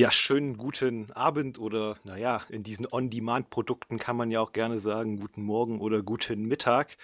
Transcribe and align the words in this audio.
Ja, 0.00 0.10
schönen 0.10 0.56
guten 0.56 1.12
Abend 1.12 1.58
oder 1.58 1.98
naja, 2.04 2.40
in 2.48 2.62
diesen 2.62 2.86
On-Demand-Produkten 2.90 3.98
kann 3.98 4.16
man 4.16 4.30
ja 4.30 4.40
auch 4.40 4.52
gerne 4.52 4.78
sagen, 4.78 5.20
guten 5.20 5.42
Morgen 5.42 5.78
oder 5.78 6.02
guten 6.02 6.46
Mittag. 6.46 6.96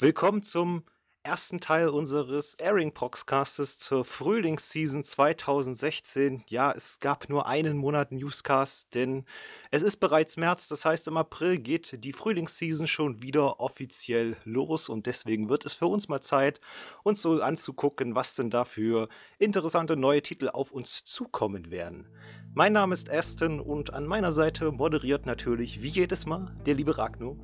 Willkommen 0.00 0.42
zum 0.42 0.82
ersten 1.22 1.60
Teil 1.60 1.88
unseres 1.88 2.54
Airing 2.58 2.92
Proxcastes 2.92 3.78
zur 3.78 4.04
Frühlingsseason 4.04 5.04
2016. 5.04 6.44
Ja, 6.48 6.72
es 6.72 6.98
gab 7.00 7.28
nur 7.28 7.46
einen 7.46 7.76
Monat 7.76 8.10
Newscast, 8.10 8.94
denn 8.94 9.24
es 9.70 9.82
ist 9.82 9.98
bereits 9.98 10.38
März, 10.38 10.68
das 10.68 10.84
heißt 10.84 11.08
im 11.08 11.18
April 11.18 11.58
geht 11.58 12.02
die 12.04 12.14
Frühlingsseason 12.14 12.86
schon 12.86 13.22
wieder 13.22 13.60
offiziell 13.60 14.36
los 14.44 14.88
und 14.88 15.06
deswegen 15.06 15.50
wird 15.50 15.66
es 15.66 15.74
für 15.74 15.86
uns 15.86 16.08
mal 16.08 16.22
Zeit, 16.22 16.60
uns 17.02 17.20
so 17.20 17.42
anzugucken, 17.42 18.14
was 18.14 18.34
denn 18.34 18.48
da 18.48 18.64
für 18.64 19.08
interessante 19.38 19.96
neue 19.96 20.22
Titel 20.22 20.48
auf 20.48 20.72
uns 20.72 21.04
zukommen 21.04 21.70
werden. 21.70 22.08
Mein 22.54 22.72
Name 22.72 22.94
ist 22.94 23.10
Aston 23.10 23.60
und 23.60 23.92
an 23.92 24.06
meiner 24.06 24.32
Seite 24.32 24.72
moderiert 24.72 25.26
natürlich 25.26 25.82
wie 25.82 25.88
jedes 25.88 26.24
Mal 26.24 26.56
der 26.64 26.74
liebe 26.74 26.96
Ragno. 26.96 27.36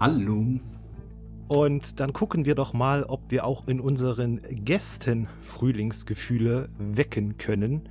Hallo. 0.00 0.58
Und 1.48 1.98
dann 1.98 2.12
gucken 2.12 2.44
wir 2.44 2.54
doch 2.54 2.74
mal, 2.74 3.04
ob 3.04 3.30
wir 3.30 3.44
auch 3.44 3.66
in 3.66 3.80
unseren 3.80 4.40
Gästen 4.50 5.28
Frühlingsgefühle 5.40 6.68
wecken 6.78 7.38
können. 7.38 7.88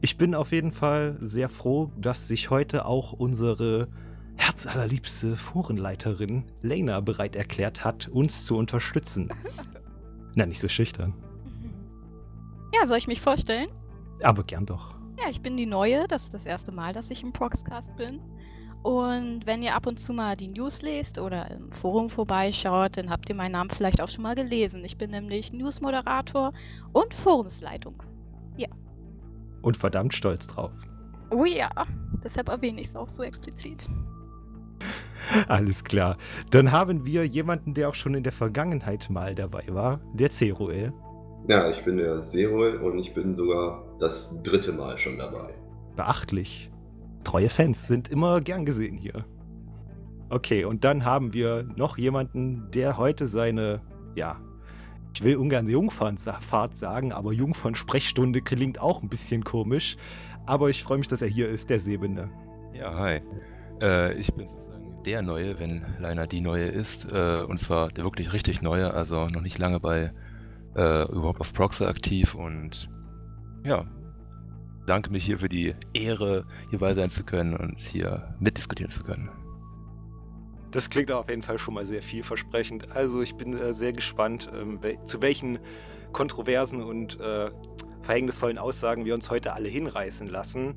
Ich 0.00 0.16
bin 0.16 0.34
auf 0.34 0.52
jeden 0.52 0.72
Fall 0.72 1.16
sehr 1.20 1.48
froh, 1.48 1.90
dass 2.00 2.28
sich 2.28 2.50
heute 2.50 2.86
auch 2.86 3.12
unsere 3.12 3.88
herzallerliebste 4.36 5.36
Forenleiterin 5.36 6.44
Lena 6.62 7.00
bereit 7.00 7.36
erklärt 7.36 7.84
hat, 7.84 8.08
uns 8.08 8.46
zu 8.46 8.56
unterstützen. 8.56 9.30
Na, 10.36 10.46
nicht 10.46 10.60
so 10.60 10.68
schüchtern. 10.68 11.14
Ja, 12.72 12.86
soll 12.86 12.98
ich 12.98 13.08
mich 13.08 13.20
vorstellen? 13.20 13.68
Aber 14.22 14.44
gern 14.44 14.64
doch. 14.64 14.94
Ja, 15.18 15.28
ich 15.28 15.42
bin 15.42 15.56
die 15.56 15.66
Neue. 15.66 16.06
Das 16.06 16.22
ist 16.22 16.34
das 16.34 16.46
erste 16.46 16.70
Mal, 16.70 16.92
dass 16.92 17.10
ich 17.10 17.24
im 17.24 17.32
Proxcast 17.32 17.96
bin. 17.96 18.20
Und 18.82 19.46
wenn 19.46 19.62
ihr 19.62 19.74
ab 19.74 19.86
und 19.86 19.98
zu 19.98 20.14
mal 20.14 20.36
die 20.36 20.48
News 20.48 20.80
lest 20.80 21.18
oder 21.18 21.50
im 21.50 21.70
Forum 21.72 22.08
vorbeischaut, 22.08 22.96
dann 22.96 23.10
habt 23.10 23.28
ihr 23.28 23.34
meinen 23.34 23.52
Namen 23.52 23.70
vielleicht 23.70 24.00
auch 24.00 24.08
schon 24.08 24.22
mal 24.22 24.34
gelesen. 24.34 24.84
Ich 24.84 24.96
bin 24.96 25.10
nämlich 25.10 25.52
Newsmoderator 25.52 26.52
und 26.92 27.12
Forumsleitung. 27.12 28.02
Ja. 28.56 28.68
Und 29.60 29.76
verdammt 29.76 30.14
stolz 30.14 30.46
drauf. 30.46 30.72
Oh 31.30 31.44
ja, 31.44 31.70
deshalb 32.24 32.48
erwähne 32.48 32.80
ich 32.80 32.88
es 32.88 32.96
auch 32.96 33.08
so 33.08 33.22
explizit. 33.22 33.86
Alles 35.48 35.84
klar. 35.84 36.16
Dann 36.50 36.72
haben 36.72 37.04
wir 37.04 37.26
jemanden, 37.26 37.74
der 37.74 37.90
auch 37.90 37.94
schon 37.94 38.14
in 38.14 38.22
der 38.22 38.32
Vergangenheit 38.32 39.10
mal 39.10 39.34
dabei 39.34 39.64
war, 39.68 40.00
der 40.14 40.30
Zeruel. 40.30 40.92
Ja, 41.48 41.70
ich 41.70 41.84
bin 41.84 41.96
der 41.96 42.22
Zeruel 42.22 42.78
und 42.78 42.98
ich 42.98 43.12
bin 43.14 43.34
sogar 43.34 43.84
das 43.98 44.34
dritte 44.42 44.72
Mal 44.72 44.96
schon 44.98 45.18
dabei. 45.18 45.54
Beachtlich. 45.96 46.70
Treue 47.30 47.48
Fans 47.48 47.86
sind 47.86 48.08
immer 48.08 48.40
gern 48.40 48.64
gesehen 48.64 48.96
hier. 48.96 49.24
Okay, 50.30 50.64
und 50.64 50.82
dann 50.82 51.04
haben 51.04 51.32
wir 51.32 51.62
noch 51.76 51.96
jemanden, 51.96 52.68
der 52.72 52.96
heute 52.96 53.28
seine, 53.28 53.82
ja, 54.16 54.40
ich 55.14 55.22
will 55.22 55.36
ungern 55.36 55.68
Jungfernfahrt 55.68 56.76
sagen, 56.76 57.12
aber 57.12 57.32
Jungfern-Sprechstunde 57.32 58.40
klingt 58.40 58.80
auch 58.80 59.04
ein 59.04 59.08
bisschen 59.08 59.44
komisch. 59.44 59.96
Aber 60.44 60.70
ich 60.70 60.82
freue 60.82 60.98
mich, 60.98 61.06
dass 61.06 61.22
er 61.22 61.28
hier 61.28 61.48
ist, 61.48 61.70
der 61.70 61.78
Sebene. 61.78 62.30
Ja, 62.74 62.96
hi. 62.98 63.20
Äh, 63.80 64.14
ich 64.14 64.34
bin 64.34 64.48
sozusagen 64.48 65.00
der 65.04 65.22
Neue, 65.22 65.60
wenn 65.60 65.84
Leiner 66.00 66.26
die 66.26 66.40
Neue 66.40 66.66
ist. 66.66 67.12
Äh, 67.12 67.44
und 67.46 67.58
zwar 67.58 67.92
der 67.92 68.02
wirklich 68.02 68.32
richtig 68.32 68.60
Neue, 68.60 68.92
also 68.92 69.28
noch 69.28 69.42
nicht 69.42 69.58
lange 69.58 69.78
bei 69.78 70.12
äh, 70.74 71.04
überhaupt 71.04 71.40
auf 71.40 71.52
Proxer 71.52 71.86
aktiv 71.86 72.34
und 72.34 72.90
ja, 73.62 73.86
danke 74.86 75.10
mich 75.10 75.24
hier 75.24 75.38
für 75.38 75.48
die 75.48 75.74
Ehre, 75.92 76.46
hierbei 76.70 76.94
sein 76.94 77.10
zu 77.10 77.24
können 77.24 77.56
und 77.56 77.80
hier 77.80 78.34
mitdiskutieren 78.40 78.90
zu 78.90 79.02
können. 79.02 79.30
Das 80.70 80.88
klingt 80.88 81.10
auf 81.10 81.28
jeden 81.28 81.42
Fall 81.42 81.58
schon 81.58 81.74
mal 81.74 81.84
sehr 81.84 82.02
vielversprechend. 82.02 82.92
Also 82.92 83.22
ich 83.22 83.34
bin 83.34 83.54
äh, 83.54 83.74
sehr 83.74 83.92
gespannt, 83.92 84.48
ähm, 84.54 84.78
zu 85.04 85.20
welchen 85.20 85.58
kontroversen 86.12 86.82
und 86.82 87.18
äh, 87.20 87.50
verhängnisvollen 88.02 88.58
Aussagen 88.58 89.04
wir 89.04 89.14
uns 89.14 89.30
heute 89.30 89.52
alle 89.52 89.68
hinreißen 89.68 90.28
lassen. 90.28 90.76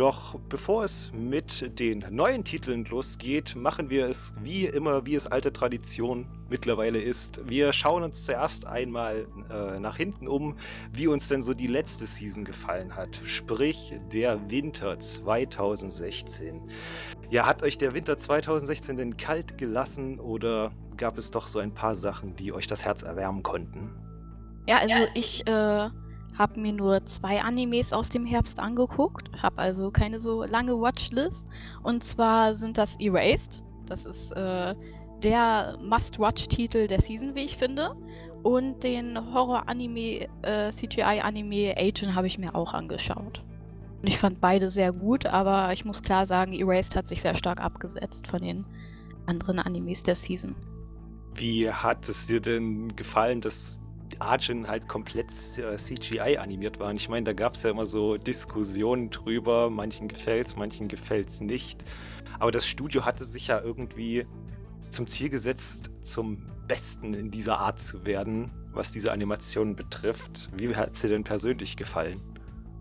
Doch 0.00 0.40
bevor 0.48 0.84
es 0.84 1.12
mit 1.12 1.78
den 1.78 2.06
neuen 2.08 2.42
Titeln 2.42 2.86
losgeht, 2.86 3.54
machen 3.54 3.90
wir 3.90 4.06
es 4.06 4.32
wie 4.42 4.64
immer, 4.64 5.04
wie 5.04 5.14
es 5.14 5.26
alte 5.26 5.52
Tradition 5.52 6.26
mittlerweile 6.48 6.98
ist. 6.98 7.46
Wir 7.46 7.74
schauen 7.74 8.02
uns 8.02 8.24
zuerst 8.24 8.66
einmal 8.66 9.26
äh, 9.50 9.78
nach 9.78 9.98
hinten 9.98 10.26
um, 10.26 10.56
wie 10.90 11.06
uns 11.06 11.28
denn 11.28 11.42
so 11.42 11.52
die 11.52 11.66
letzte 11.66 12.06
Season 12.06 12.46
gefallen 12.46 12.96
hat. 12.96 13.20
Sprich, 13.24 13.92
der 14.10 14.50
Winter 14.50 14.98
2016. 14.98 16.62
Ja, 17.28 17.44
hat 17.44 17.62
euch 17.62 17.76
der 17.76 17.92
Winter 17.92 18.16
2016 18.16 18.96
denn 18.96 19.18
kalt 19.18 19.58
gelassen 19.58 20.18
oder 20.18 20.72
gab 20.96 21.18
es 21.18 21.30
doch 21.30 21.46
so 21.46 21.58
ein 21.58 21.74
paar 21.74 21.94
Sachen, 21.94 22.34
die 22.36 22.54
euch 22.54 22.66
das 22.66 22.86
Herz 22.86 23.02
erwärmen 23.02 23.42
konnten? 23.42 23.90
Ja, 24.66 24.78
also 24.78 24.94
ich 25.12 25.46
äh, 25.46 25.90
habe 26.40 26.58
mir 26.58 26.72
nur 26.72 27.04
zwei 27.04 27.42
Animes 27.42 27.92
aus 27.92 28.08
dem 28.08 28.24
Herbst 28.24 28.58
angeguckt, 28.58 29.30
habe 29.42 29.58
also 29.58 29.90
keine 29.90 30.22
so 30.22 30.42
lange 30.42 30.80
Watchlist. 30.80 31.46
Und 31.82 32.02
zwar 32.02 32.56
sind 32.56 32.78
das 32.78 32.96
Erased. 32.98 33.62
Das 33.84 34.06
ist 34.06 34.32
äh, 34.32 34.74
der 35.22 35.76
Must-Watch-Titel 35.82 36.86
der 36.86 37.02
Season, 37.02 37.34
wie 37.34 37.44
ich 37.44 37.58
finde. 37.58 37.94
Und 38.42 38.82
den 38.82 39.18
Horror-Anime, 39.34 40.28
äh, 40.40 40.70
CGI-Anime 40.70 41.74
Agent 41.76 42.14
habe 42.14 42.26
ich 42.26 42.38
mir 42.38 42.54
auch 42.54 42.72
angeschaut. 42.72 43.44
Und 44.00 44.08
ich 44.08 44.16
fand 44.16 44.40
beide 44.40 44.70
sehr 44.70 44.92
gut, 44.92 45.26
aber 45.26 45.74
ich 45.74 45.84
muss 45.84 46.02
klar 46.02 46.26
sagen, 46.26 46.54
Erased 46.54 46.96
hat 46.96 47.06
sich 47.06 47.20
sehr 47.20 47.34
stark 47.34 47.60
abgesetzt 47.60 48.26
von 48.26 48.40
den 48.40 48.64
anderen 49.26 49.58
Animes 49.58 50.04
der 50.04 50.16
Season. 50.16 50.56
Wie 51.34 51.70
hat 51.70 52.08
es 52.08 52.28
dir 52.28 52.40
denn 52.40 52.96
gefallen, 52.96 53.42
dass 53.42 53.82
Arjun 54.20 54.68
halt 54.68 54.88
komplett 54.88 55.32
äh, 55.58 55.76
CGI 55.76 56.38
animiert 56.38 56.78
war. 56.78 56.90
Und 56.90 56.96
ich 56.96 57.08
meine, 57.08 57.24
da 57.24 57.32
gab 57.32 57.54
es 57.54 57.62
ja 57.62 57.70
immer 57.70 57.86
so 57.86 58.16
Diskussionen 58.16 59.10
drüber. 59.10 59.70
Manchen 59.70 60.08
gefällt 60.08 60.48
es, 60.48 60.56
manchen 60.56 60.88
gefällt 60.88 61.28
es 61.28 61.40
nicht. 61.40 61.84
Aber 62.38 62.50
das 62.50 62.66
Studio 62.66 63.04
hatte 63.04 63.24
sich 63.24 63.48
ja 63.48 63.60
irgendwie 63.60 64.26
zum 64.90 65.06
Ziel 65.06 65.30
gesetzt, 65.30 65.90
zum 66.02 66.38
Besten 66.66 67.14
in 67.14 67.30
dieser 67.30 67.58
Art 67.58 67.80
zu 67.80 68.06
werden, 68.06 68.50
was 68.72 68.92
diese 68.92 69.12
Animationen 69.12 69.76
betrifft. 69.76 70.50
Wie 70.56 70.74
hat 70.74 70.92
es 70.92 71.00
dir 71.00 71.08
denn 71.08 71.24
persönlich 71.24 71.76
gefallen? 71.76 72.20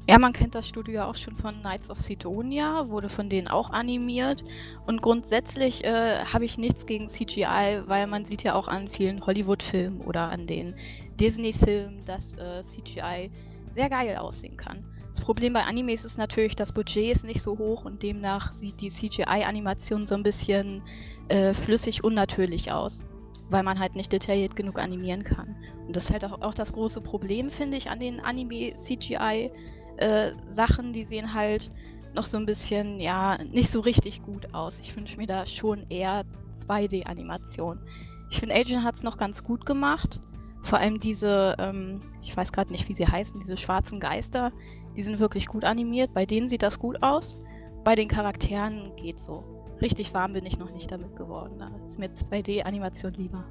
Ja, 0.10 0.18
man 0.18 0.34
kennt 0.34 0.56
das 0.56 0.68
Studio 0.68 0.96
ja 0.96 1.06
auch 1.06 1.16
schon 1.16 1.36
von 1.36 1.60
Knights 1.60 1.92
of 1.92 2.00
Sidonia, 2.00 2.90
wurde 2.90 3.10
von 3.10 3.30
denen 3.30 3.48
auch 3.48 3.70
animiert. 3.70 4.44
Und 4.88 5.04
grundsätzlich 5.04 5.84
äh, 5.84 6.26
habe 6.26 6.46
ich 6.46 6.58
nichts 6.58 6.88
gegen 6.88 7.08
CGI, 7.10 7.84
weil 7.86 8.08
man 8.08 8.26
sieht 8.26 8.42
ja 8.42 8.56
auch 8.56 8.68
an 8.68 8.88
vielen 8.88 9.24
Hollywood-Filmen 9.24 10.02
oder 10.02 10.30
an 10.30 10.48
den 10.48 10.74
Disney-Filmen, 11.20 12.06
dass 12.06 12.36
äh, 12.36 12.64
CGI 12.64 13.32
sehr 13.70 13.90
geil 13.90 14.18
aussehen 14.18 14.58
kann. 14.58 14.84
Das 15.10 15.22
Problem 15.22 15.54
bei 15.54 15.64
Animes 15.64 16.04
ist 16.06 16.18
natürlich, 16.18 16.56
das 16.56 16.72
Budget 16.72 17.16
ist 17.16 17.26
nicht 17.26 17.42
so 17.42 17.58
hoch 17.58 17.86
und 17.86 18.04
demnach 18.04 18.52
sieht 18.52 18.80
die 18.82 18.90
CGI-Animation 18.90 20.06
so 20.08 20.16
ein 20.16 20.24
bisschen 20.24 20.82
äh, 21.28 21.54
flüssig 21.54 22.04
unnatürlich 22.04 22.72
aus, 22.72 23.06
weil 23.50 23.64
man 23.64 23.80
halt 23.80 23.96
nicht 23.96 24.14
detailliert 24.14 24.56
genug 24.56 24.80
animieren 24.80 25.24
kann. 25.24 25.56
Und 25.88 25.96
das 25.96 26.06
ist 26.06 26.12
halt 26.12 26.26
auch, 26.26 26.42
auch 26.42 26.54
das 26.54 26.74
große 26.74 27.02
Problem, 27.02 27.50
finde 27.50 27.78
ich, 27.78 27.90
an 27.90 28.00
den 28.00 28.20
Anime-CGI-Sachen. 28.20 30.90
Äh, 30.90 30.94
die 30.94 31.06
sehen 31.06 31.34
halt 31.34 31.72
noch 32.14 32.26
so 32.26 32.38
ein 32.38 32.46
bisschen, 32.46 33.00
ja, 33.00 33.44
nicht 33.44 33.70
so 33.70 33.80
richtig 33.82 34.24
gut 34.24 34.54
aus. 34.54 34.80
Ich 34.80 34.96
wünsche 34.96 35.18
mir 35.18 35.28
da 35.28 35.46
schon 35.46 35.86
eher 35.90 36.24
2D-Animation. 36.68 37.80
Ich 38.30 38.40
finde, 38.40 38.56
Agent 38.56 38.84
hat 38.84 38.96
es 38.96 39.04
noch 39.04 39.18
ganz 39.18 39.44
gut 39.44 39.66
gemacht. 39.66 40.22
Vor 40.70 40.78
allem 40.78 41.00
diese, 41.00 41.56
ähm, 41.58 42.00
ich 42.22 42.38
weiß 42.38 42.52
gerade 42.52 42.72
nicht, 42.72 42.88
wie 42.88 42.94
sie 42.94 43.08
heißen, 43.08 43.40
diese 43.40 43.58
schwarzen 43.58 44.00
Geister, 44.00 44.52
die 44.96 45.02
sind 45.02 45.18
wirklich 45.18 45.48
gut 45.48 45.64
animiert. 45.64 46.14
Bei 46.14 46.28
denen 46.28 46.48
sieht 46.48 46.62
das 46.62 46.78
gut 46.78 47.02
aus. 47.02 47.42
Bei 47.84 47.96
den 47.96 48.08
Charakteren 48.08 48.92
geht 48.96 49.20
so. 49.20 49.44
Richtig 49.82 50.14
warm 50.14 50.34
bin 50.34 50.46
ich 50.46 50.60
noch 50.60 50.72
nicht 50.72 50.92
damit 50.92 51.16
geworden. 51.16 51.56
Da 51.58 51.72
ist 51.88 51.98
mir 51.98 52.10
2D-Animation 52.10 53.14
lieber. 53.14 53.46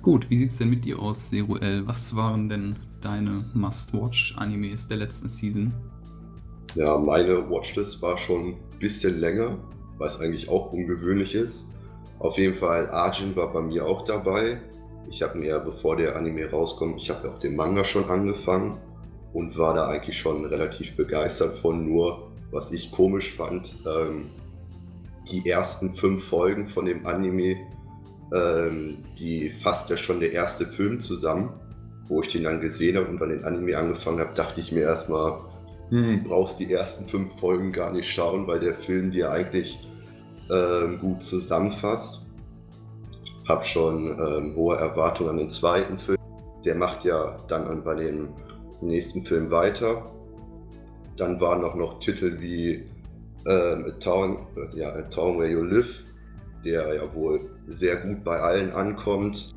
Gut, 0.00 0.30
wie 0.30 0.36
sieht 0.36 0.50
es 0.50 0.58
denn 0.58 0.70
mit 0.70 0.84
dir 0.84 1.00
aus, 1.00 1.28
Seruel? 1.28 1.84
Was 1.88 2.14
waren 2.14 2.48
denn 2.48 2.76
deine 3.00 3.44
Must-Watch-Animes 3.54 4.86
der 4.86 4.98
letzten 4.98 5.28
Season? 5.28 5.74
Ja, 6.76 6.96
meine 6.98 7.50
Watchlist 7.50 8.00
war 8.00 8.16
schon 8.16 8.50
ein 8.50 8.78
bisschen 8.78 9.18
länger, 9.18 9.58
was 9.98 10.20
eigentlich 10.20 10.48
auch 10.48 10.72
ungewöhnlich 10.72 11.34
ist. 11.34 11.64
Auf 12.20 12.38
jeden 12.38 12.54
Fall 12.54 12.88
Arjun 12.90 13.34
war 13.34 13.52
bei 13.52 13.60
mir 13.60 13.84
auch 13.84 14.04
dabei. 14.04 14.60
Ich 15.10 15.22
habe 15.22 15.38
mir, 15.38 15.58
bevor 15.60 15.96
der 15.96 16.16
Anime 16.16 16.50
rauskommt, 16.50 17.00
ich 17.00 17.10
habe 17.10 17.30
auch 17.30 17.38
den 17.38 17.56
Manga 17.56 17.84
schon 17.84 18.04
angefangen 18.10 18.78
und 19.32 19.56
war 19.58 19.74
da 19.74 19.88
eigentlich 19.88 20.18
schon 20.18 20.44
relativ 20.44 20.96
begeistert 20.96 21.58
von. 21.58 21.86
Nur, 21.88 22.32
was 22.50 22.72
ich 22.72 22.90
komisch 22.90 23.32
fand, 23.32 23.76
ähm, 23.86 24.30
die 25.30 25.48
ersten 25.48 25.94
fünf 25.94 26.24
Folgen 26.24 26.68
von 26.68 26.86
dem 26.86 27.06
Anime, 27.06 27.56
ähm, 28.34 28.98
die 29.18 29.50
fasst 29.62 29.90
ja 29.90 29.96
schon 29.96 30.20
der 30.20 30.32
erste 30.32 30.66
Film 30.66 31.00
zusammen. 31.00 31.50
Wo 32.08 32.22
ich 32.22 32.28
den 32.28 32.44
dann 32.44 32.60
gesehen 32.60 32.96
habe 32.96 33.08
und 33.08 33.20
dann 33.20 33.30
den 33.30 33.44
Anime 33.44 33.76
angefangen 33.76 34.20
habe, 34.20 34.32
dachte 34.34 34.60
ich 34.60 34.70
mir 34.70 34.82
erstmal, 34.82 35.40
hm, 35.90 36.24
brauchst 36.24 36.60
die 36.60 36.72
ersten 36.72 37.08
fünf 37.08 37.38
Folgen 37.40 37.72
gar 37.72 37.92
nicht 37.92 38.08
schauen, 38.08 38.46
weil 38.46 38.60
der 38.60 38.74
Film 38.74 39.10
dir 39.10 39.30
eigentlich 39.30 39.78
ähm, 40.50 41.00
gut 41.00 41.22
zusammenfasst. 41.22 42.25
Hab 43.48 43.64
schon 43.64 44.06
ähm, 44.06 44.56
hohe 44.56 44.76
Erwartungen 44.76 45.30
an 45.30 45.36
den 45.36 45.50
zweiten 45.50 45.98
Film. 45.98 46.18
Der 46.64 46.74
macht 46.74 47.04
ja 47.04 47.38
dann 47.48 47.84
bei 47.84 47.94
dem 47.94 48.30
nächsten 48.80 49.24
Film 49.24 49.50
weiter. 49.50 50.10
Dann 51.16 51.40
waren 51.40 51.64
auch 51.64 51.74
noch 51.74 51.98
Titel 52.00 52.40
wie 52.40 52.84
ähm, 53.46 53.84
A, 53.86 53.90
Town, 54.00 54.46
äh, 54.56 54.78
ja, 54.78 54.88
A 54.90 55.02
Town 55.02 55.38
Where 55.38 55.48
You 55.48 55.62
Live, 55.62 56.02
der 56.64 56.94
ja 56.94 57.14
wohl 57.14 57.48
sehr 57.68 57.96
gut 57.96 58.24
bei 58.24 58.38
allen 58.38 58.72
ankommt. 58.72 59.54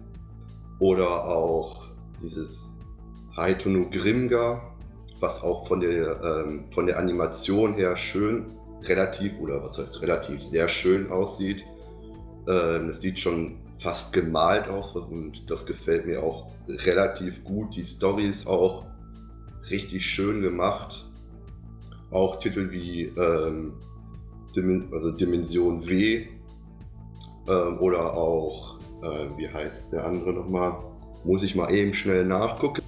Oder 0.80 1.26
auch 1.26 1.90
dieses 2.22 2.70
Haitonu 3.36 3.90
Grimga, 3.90 4.62
was 5.20 5.44
auch 5.44 5.68
von 5.68 5.82
der, 5.82 6.22
ähm, 6.24 6.66
von 6.72 6.86
der 6.86 7.00
Animation 7.00 7.74
her 7.74 7.98
schön, 7.98 8.46
relativ, 8.84 9.38
oder 9.40 9.62
was 9.64 9.78
heißt 9.78 10.02
relativ, 10.02 10.42
sehr 10.42 10.70
schön 10.70 11.12
aussieht. 11.12 11.66
Ähm, 12.48 12.90
es 12.90 13.02
sieht 13.02 13.20
schon 13.20 13.58
fast 13.80 14.12
gemalt 14.14 14.68
aus 14.68 14.96
und 14.96 15.50
das 15.50 15.66
gefällt 15.66 16.06
mir 16.06 16.22
auch 16.22 16.48
relativ 16.68 17.44
gut. 17.44 17.76
Die 17.76 17.84
Story 17.84 18.28
ist 18.28 18.48
auch 18.48 18.86
richtig 19.70 20.06
schön 20.06 20.42
gemacht. 20.42 21.06
Auch 22.12 22.40
Titel 22.40 22.72
wie 22.72 23.04
ähm, 23.04 23.74
Dim 24.56 24.90
also 24.92 25.12
Dimension 25.12 25.88
W 25.88 26.28
ähm, 27.48 27.78
oder 27.80 28.14
auch, 28.14 28.80
äh, 29.02 29.28
wie 29.38 29.48
heißt 29.48 29.94
der 29.94 30.06
andere 30.06 30.34
nochmal? 30.34 30.78
Muss 31.24 31.44
ich 31.44 31.56
mal 31.56 31.72
eben 31.72 31.94
schnell 31.94 32.26
nachgucken. 32.26 32.82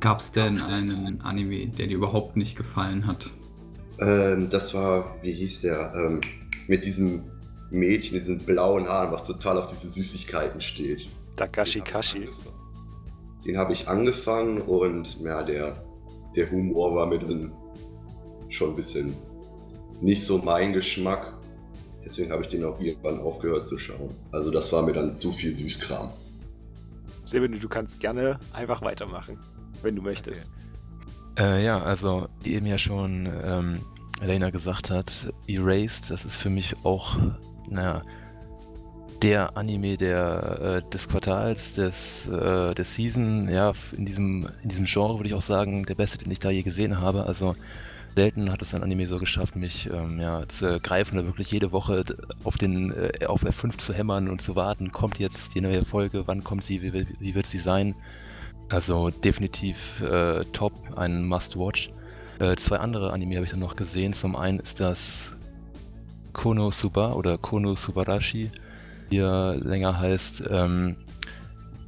Gab 0.00 0.20
es 0.20 0.32
denn 0.32 0.60
einen 0.60 1.20
Anime, 1.22 1.66
der 1.68 1.86
dir 1.86 1.96
überhaupt 1.96 2.36
nicht 2.36 2.56
gefallen 2.56 3.06
hat? 3.06 3.30
Ähm, 3.98 4.50
das 4.50 4.74
war, 4.74 5.16
wie 5.22 5.32
hieß 5.32 5.62
der? 5.62 5.92
Ähm, 5.94 6.20
mit 6.68 6.84
diesem 6.84 7.24
Mädchen, 7.70 8.16
mit 8.16 8.26
diesen 8.26 8.38
blauen 8.40 8.88
Haaren, 8.88 9.12
was 9.12 9.24
total 9.24 9.58
auf 9.58 9.68
diese 9.68 9.90
Süßigkeiten 9.90 10.60
steht. 10.60 11.08
Takashi 11.36 11.80
Kashi. 11.80 12.28
Den 13.44 13.58
habe 13.58 13.72
ich 13.72 13.88
angefangen 13.88 14.60
und 14.60 15.20
ja, 15.20 15.42
der, 15.42 15.84
der 16.34 16.50
Humor 16.50 16.94
war 16.94 17.06
mir 17.06 17.18
dann 17.18 17.52
schon 18.48 18.70
ein 18.70 18.76
bisschen 18.76 19.14
nicht 20.00 20.24
so 20.24 20.38
mein 20.38 20.72
Geschmack. 20.72 21.32
Deswegen 22.04 22.30
habe 22.30 22.44
ich 22.44 22.50
den 22.50 22.64
auch 22.64 22.80
irgendwann 22.80 23.18
aufgehört 23.20 23.66
zu 23.66 23.78
schauen. 23.78 24.14
Also 24.32 24.50
das 24.50 24.72
war 24.72 24.82
mir 24.82 24.92
dann 24.92 25.16
zu 25.16 25.32
viel 25.32 25.52
Süßkram. 25.52 26.10
Sebene, 27.24 27.58
du 27.58 27.68
kannst 27.68 27.98
gerne 27.98 28.38
einfach 28.52 28.80
weitermachen, 28.82 29.38
wenn 29.82 29.96
du 29.96 30.02
möchtest. 30.02 30.52
Okay. 31.32 31.58
Äh, 31.58 31.64
ja, 31.64 31.82
also 31.82 32.28
wie 32.42 32.54
eben 32.54 32.66
ja 32.66 32.78
schon 32.78 33.28
ähm, 33.44 33.80
Elena 34.20 34.50
gesagt 34.50 34.90
hat, 34.90 35.32
Erased, 35.46 36.10
das 36.10 36.24
ist 36.24 36.36
für 36.36 36.48
mich 36.48 36.74
auch, 36.84 37.18
naja, 37.68 38.02
der 39.22 39.56
Anime 39.56 39.96
der, 39.96 40.82
äh, 40.84 40.90
des 40.90 41.08
Quartals, 41.08 41.74
des, 41.74 42.26
äh, 42.28 42.74
der 42.74 42.84
Season, 42.84 43.48
ja, 43.48 43.72
in 43.96 44.06
diesem, 44.06 44.48
in 44.62 44.68
diesem 44.68 44.84
Genre 44.84 45.18
würde 45.18 45.28
ich 45.28 45.34
auch 45.34 45.42
sagen, 45.42 45.84
der 45.84 45.94
beste, 45.94 46.18
den 46.18 46.30
ich 46.30 46.38
da 46.38 46.50
je 46.50 46.62
gesehen 46.62 47.00
habe. 47.00 47.24
Also 47.24 47.56
selten 48.14 48.50
hat 48.50 48.62
es 48.62 48.74
ein 48.74 48.82
Anime 48.82 49.06
so 49.06 49.18
geschafft, 49.18 49.56
mich 49.56 49.90
ähm, 49.90 50.20
ja, 50.20 50.46
zu 50.48 50.80
greifen 50.80 51.18
oder 51.18 51.26
wirklich 51.26 51.50
jede 51.50 51.72
Woche 51.72 52.04
auf 52.44 52.56
den 52.56 52.92
äh, 52.92 53.26
auf 53.26 53.44
F5 53.44 53.78
zu 53.78 53.92
hämmern 53.92 54.28
und 54.28 54.42
zu 54.42 54.56
warten, 54.56 54.92
kommt 54.92 55.18
jetzt 55.18 55.54
die 55.54 55.60
neue 55.60 55.84
Folge, 55.84 56.26
wann 56.26 56.44
kommt 56.44 56.64
sie, 56.64 56.82
wie, 56.82 57.06
wie 57.18 57.34
wird 57.34 57.46
sie 57.46 57.58
sein. 57.58 57.94
Also 58.68 59.10
definitiv 59.10 60.00
äh, 60.00 60.44
top, 60.52 60.72
ein 60.96 61.24
Must-Watch. 61.26 61.90
Äh, 62.40 62.56
zwei 62.56 62.78
andere 62.78 63.12
Anime 63.12 63.36
habe 63.36 63.44
ich 63.44 63.50
dann 63.50 63.60
noch 63.60 63.76
gesehen. 63.76 64.12
Zum 64.12 64.34
einen 64.34 64.58
ist 64.58 64.80
das 64.80 65.35
Kono 66.36 66.70
Suba 66.70 67.14
oder 67.14 67.38
Kono 67.38 67.74
Subarashi, 67.74 68.50
wie 69.08 69.18
er 69.18 69.56
länger 69.56 69.98
heißt. 69.98 70.44
Ähm, 70.50 70.96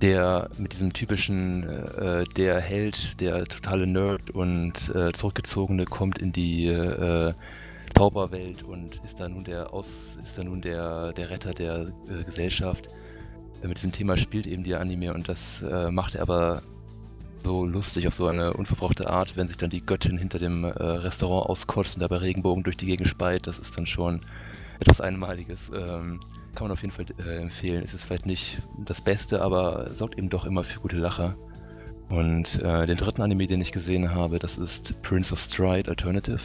der 0.01 0.49
mit 0.57 0.73
diesem 0.73 0.93
typischen, 0.93 1.65
äh, 1.69 2.25
der 2.37 2.61
Held, 2.61 3.21
der 3.21 3.45
totale 3.47 3.87
Nerd 3.87 4.31
und 4.31 4.95
äh, 4.95 5.13
zurückgezogene 5.13 5.85
kommt 5.85 6.19
in 6.19 6.33
die 6.33 6.67
äh, 6.67 7.35
Zauberwelt 7.95 8.63
und 8.63 9.03
ist 9.05 9.19
da 9.19 9.29
nun 9.29 9.45
der 9.45 9.75
Aus, 9.75 9.89
ist 10.23 10.39
da 10.39 10.45
nun 10.45 10.63
der, 10.63 11.13
der 11.13 11.31
Retter 11.31 11.53
der 11.53 11.93
äh, 12.09 12.23
Gesellschaft. 12.25 12.89
Mit 13.63 13.77
diesem 13.77 13.91
Thema 13.93 14.17
spielt 14.17 14.47
eben 14.47 14.63
die 14.63 14.77
Anime 14.77 15.13
und 15.13 15.29
das 15.29 15.63
äh, 15.63 15.91
macht 15.91 16.15
er 16.15 16.23
aber 16.23 16.63
so 17.45 17.65
lustig 17.65 18.09
auf 18.09 18.15
so 18.15 18.27
eine 18.27 18.53
unverbrauchte 18.55 19.09
Art, 19.11 19.37
wenn 19.37 19.49
sich 19.49 19.57
dann 19.57 19.71
die 19.71 19.85
Göttin 19.85 20.19
hinter 20.19 20.39
dem 20.39 20.65
Restaurant 20.65 21.49
auskotzt 21.49 21.97
und 21.97 22.01
dabei 22.01 22.19
Regenbogen 22.19 22.65
durch 22.65 22.77
die 22.77 22.87
Gegend 22.87 23.09
speit, 23.09 23.47
das 23.47 23.59
ist 23.59 23.77
dann 23.77 23.87
schon 23.87 24.21
etwas 24.81 25.01
Einmaliges. 25.01 25.71
Ähm, 25.75 26.21
kann 26.55 26.67
man 26.67 26.73
auf 26.73 26.83
jeden 26.83 26.93
Fall 26.93 27.07
äh, 27.25 27.41
empfehlen. 27.41 27.85
Es 27.85 27.95
ist 27.95 28.05
vielleicht 28.05 28.27
nicht 28.27 28.59
das 28.85 29.01
Beste, 29.01 29.43
aber 29.43 29.95
sorgt 29.95 30.19
eben 30.19 30.29
doch 30.29 30.45
immer 30.45 30.65
für 30.65 30.81
gute 30.81 30.97
Lacher. 30.97 31.37
Und 32.09 32.61
äh, 32.63 32.87
den 32.87 32.97
dritten 32.97 33.23
Anime, 33.23 33.47
den 33.47 33.61
ich 33.61 33.71
gesehen 33.71 34.15
habe, 34.15 34.39
das 34.39 34.57
ist 34.57 35.01
Prince 35.03 35.33
of 35.33 35.41
Stride 35.41 35.89
Alternative. 35.89 36.41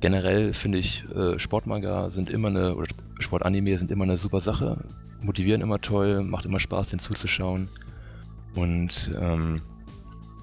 Generell 0.00 0.54
finde 0.54 0.78
ich, 0.78 1.04
äh, 1.14 1.38
Sportmanga 1.38 2.10
sind 2.10 2.30
immer 2.30 2.48
eine, 2.48 2.76
oder 2.76 2.86
Sportanime 3.18 3.78
sind 3.78 3.90
immer 3.90 4.04
eine 4.04 4.18
super 4.18 4.40
Sache. 4.40 4.84
Motivieren 5.20 5.62
immer 5.62 5.80
toll, 5.80 6.22
macht 6.22 6.44
immer 6.44 6.60
Spaß, 6.60 6.90
den 6.90 6.98
zuzuschauen. 6.98 7.68
Und 8.54 9.10
ähm, 9.20 9.62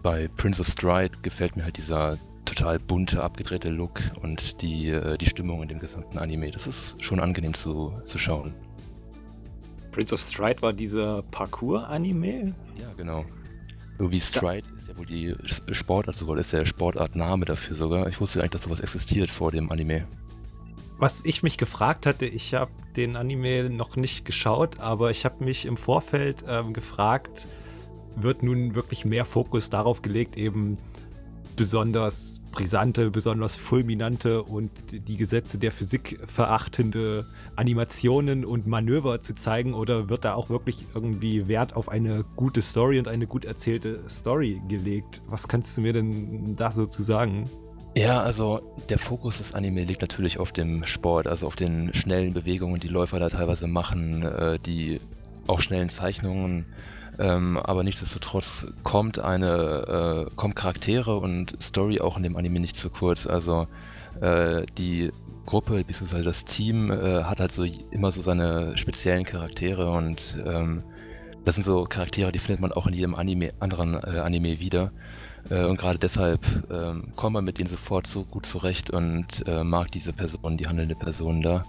bei 0.04 0.28
Prince 0.28 0.62
of 0.62 0.68
Stride 0.68 1.18
gefällt 1.22 1.56
mir 1.56 1.64
halt 1.64 1.78
dieser 1.78 2.20
total 2.46 2.78
bunte, 2.78 3.24
abgedrehte 3.24 3.70
Look 3.70 4.02
und 4.22 4.62
die, 4.62 4.90
äh, 4.90 5.18
die 5.18 5.26
Stimmung 5.26 5.64
in 5.64 5.70
dem 5.70 5.80
gesamten 5.80 6.20
Anime. 6.20 6.52
Das 6.52 6.68
ist 6.68 7.02
schon 7.02 7.20
angenehm 7.20 7.54
zu, 7.54 7.94
zu 8.04 8.18
schauen. 8.18 8.54
Prince 9.92 10.14
of 10.14 10.20
Stride 10.20 10.62
war 10.62 10.74
dieser 10.74 11.24
Parkour-Anime? 11.24 12.54
Ja, 12.80 12.94
genau. 12.98 13.26
So 13.98 14.12
wie 14.12 14.20
Stride 14.20 14.68
ist 14.78 14.90
ja 14.90 14.98
wohl 14.98 15.06
die 15.06 15.36
Sportart 15.72 16.16
sogar, 16.16 16.38
ist 16.38 16.52
der 16.52 16.66
Sportartname 16.66 17.46
dafür 17.46 17.78
sogar. 17.78 18.08
Ich 18.08 18.20
wusste 18.20 18.40
eigentlich, 18.40 18.52
dass 18.52 18.64
sowas 18.64 18.82
existiert 18.82 19.30
vor 19.30 19.52
dem 19.52 19.72
Anime. 19.72 20.06
Was 20.98 21.24
ich 21.26 21.44
mich 21.44 21.58
gefragt 21.58 22.06
hatte, 22.06 22.26
ich 22.26 22.54
habe 22.54 22.72
den 22.96 23.16
Anime 23.16 23.70
noch 23.70 23.96
nicht 23.96 24.26
geschaut, 24.26 24.80
aber 24.80 25.12
ich 25.12 25.26
habe 25.26 25.44
mich 25.44 25.66
im 25.66 25.78
Vorfeld 25.78 26.44
ähm, 26.48 26.74
gefragt, 26.74 27.48
wird 28.16 28.44
nun 28.44 28.76
wirklich 28.76 29.06
mehr 29.06 29.26
Fokus 29.26 29.70
darauf 29.70 30.02
gelegt, 30.02 30.38
eben 30.38 30.76
besonders 31.56 32.42
brisante, 32.52 33.10
besonders 33.10 33.56
fulminante 33.56 34.44
und 34.44 34.70
die 34.92 35.18
Gesetze 35.18 35.58
der 35.58 35.72
Physik 35.72 36.20
verachtende 36.26 37.26
Animationen 37.56 38.46
und 38.46 38.68
Manöver 38.68 39.22
zu 39.22 39.34
zeigen 39.34 39.74
oder 39.74 40.10
wird 40.10 40.24
da 40.24 40.36
auch 40.36 40.50
wirklich 40.50 40.86
irgendwie 40.94 41.48
Wert 41.48 41.76
auf 41.76 41.90
eine 41.90 42.24
gute 42.36 42.62
Story 42.62 43.00
und 43.00 43.08
eine 43.08 43.28
gut 43.28 43.46
erzählte 43.46 44.02
Story 44.08 44.62
gelegt? 44.68 45.22
Was 45.28 45.48
kannst 45.48 45.76
du 45.78 45.82
mir 45.82 45.94
denn 45.94 46.56
da 46.56 46.72
so 46.72 46.86
zu 46.86 47.02
sagen? 47.02 47.50
Ja, 47.96 48.22
also 48.22 48.76
der 48.90 48.98
Fokus 48.98 49.38
des 49.38 49.54
Anime 49.54 49.84
liegt 49.84 50.02
natürlich 50.02 50.40
auf 50.40 50.52
dem 50.52 50.84
Sport, 50.86 51.28
also 51.28 51.46
auf 51.46 51.56
den 51.56 51.94
schnellen 51.94 52.34
Bewegungen, 52.34 52.80
die 52.80 52.88
Läufer 52.88 53.20
da 53.20 53.30
teilweise 53.30 53.68
machen, 53.68 54.24
äh, 54.24 54.58
die 54.60 55.00
auch 55.46 55.62
schnellen 55.62 55.90
Zeichnungen 55.90 56.66
ähm, 57.20 57.58
aber 57.58 57.84
nichtsdestotrotz 57.84 58.68
kommt 58.84 59.20
eine, 59.20 60.28
äh, 60.28 60.36
kommt 60.36 60.56
Charaktere 60.56 61.18
und 61.18 61.62
Story 61.62 62.00
auch 62.00 62.18
in 62.18 62.24
dem 62.24 62.36
Anime 62.36 62.60
nicht 62.60 62.76
zu 62.76 62.90
kurz. 62.90 63.28
Also 63.28 63.68
äh, 64.22 64.66
die 64.78 65.12
Gruppe 65.46 65.84
bzw. 65.84 66.24
das 66.24 66.46
Team 66.46 66.92
äh, 66.92 67.24
hat 67.24 67.40
halt 67.40 67.52
so 67.52 67.64
immer 67.64 68.12
so 68.12 68.22
seine 68.22 68.78
speziellen 68.78 69.26
Charaktere 69.26 69.92
und 69.92 70.38
ähm, 70.46 70.84
das 71.46 71.56
sind 71.56 71.66
so 71.66 71.84
Charaktere, 71.84 72.32
die 72.32 72.40
findet 72.40 72.62
man 72.62 72.72
auch 72.72 72.88
in 72.88 72.94
jedem 72.94 73.16
Anime, 73.16 73.54
anderen 73.60 73.96
äh, 73.96 74.20
Anime 74.20 74.60
wieder. 74.60 74.92
Äh, 75.50 75.66
und 75.66 75.78
gerade 75.78 76.00
deshalb 76.00 76.42
ähm, 76.72 77.10
kommt 77.16 77.34
man 77.34 77.44
mit 77.44 77.60
denen 77.60 77.70
sofort 77.70 78.08
so 78.08 78.24
gut 78.24 78.46
zurecht 78.46 78.92
und 78.92 79.46
äh, 79.48 79.64
mag 79.64 79.92
diese 79.92 80.14
Person, 80.14 80.58
die 80.58 80.68
handelnde 80.68 80.96
Person 80.96 81.42
da. 81.42 81.66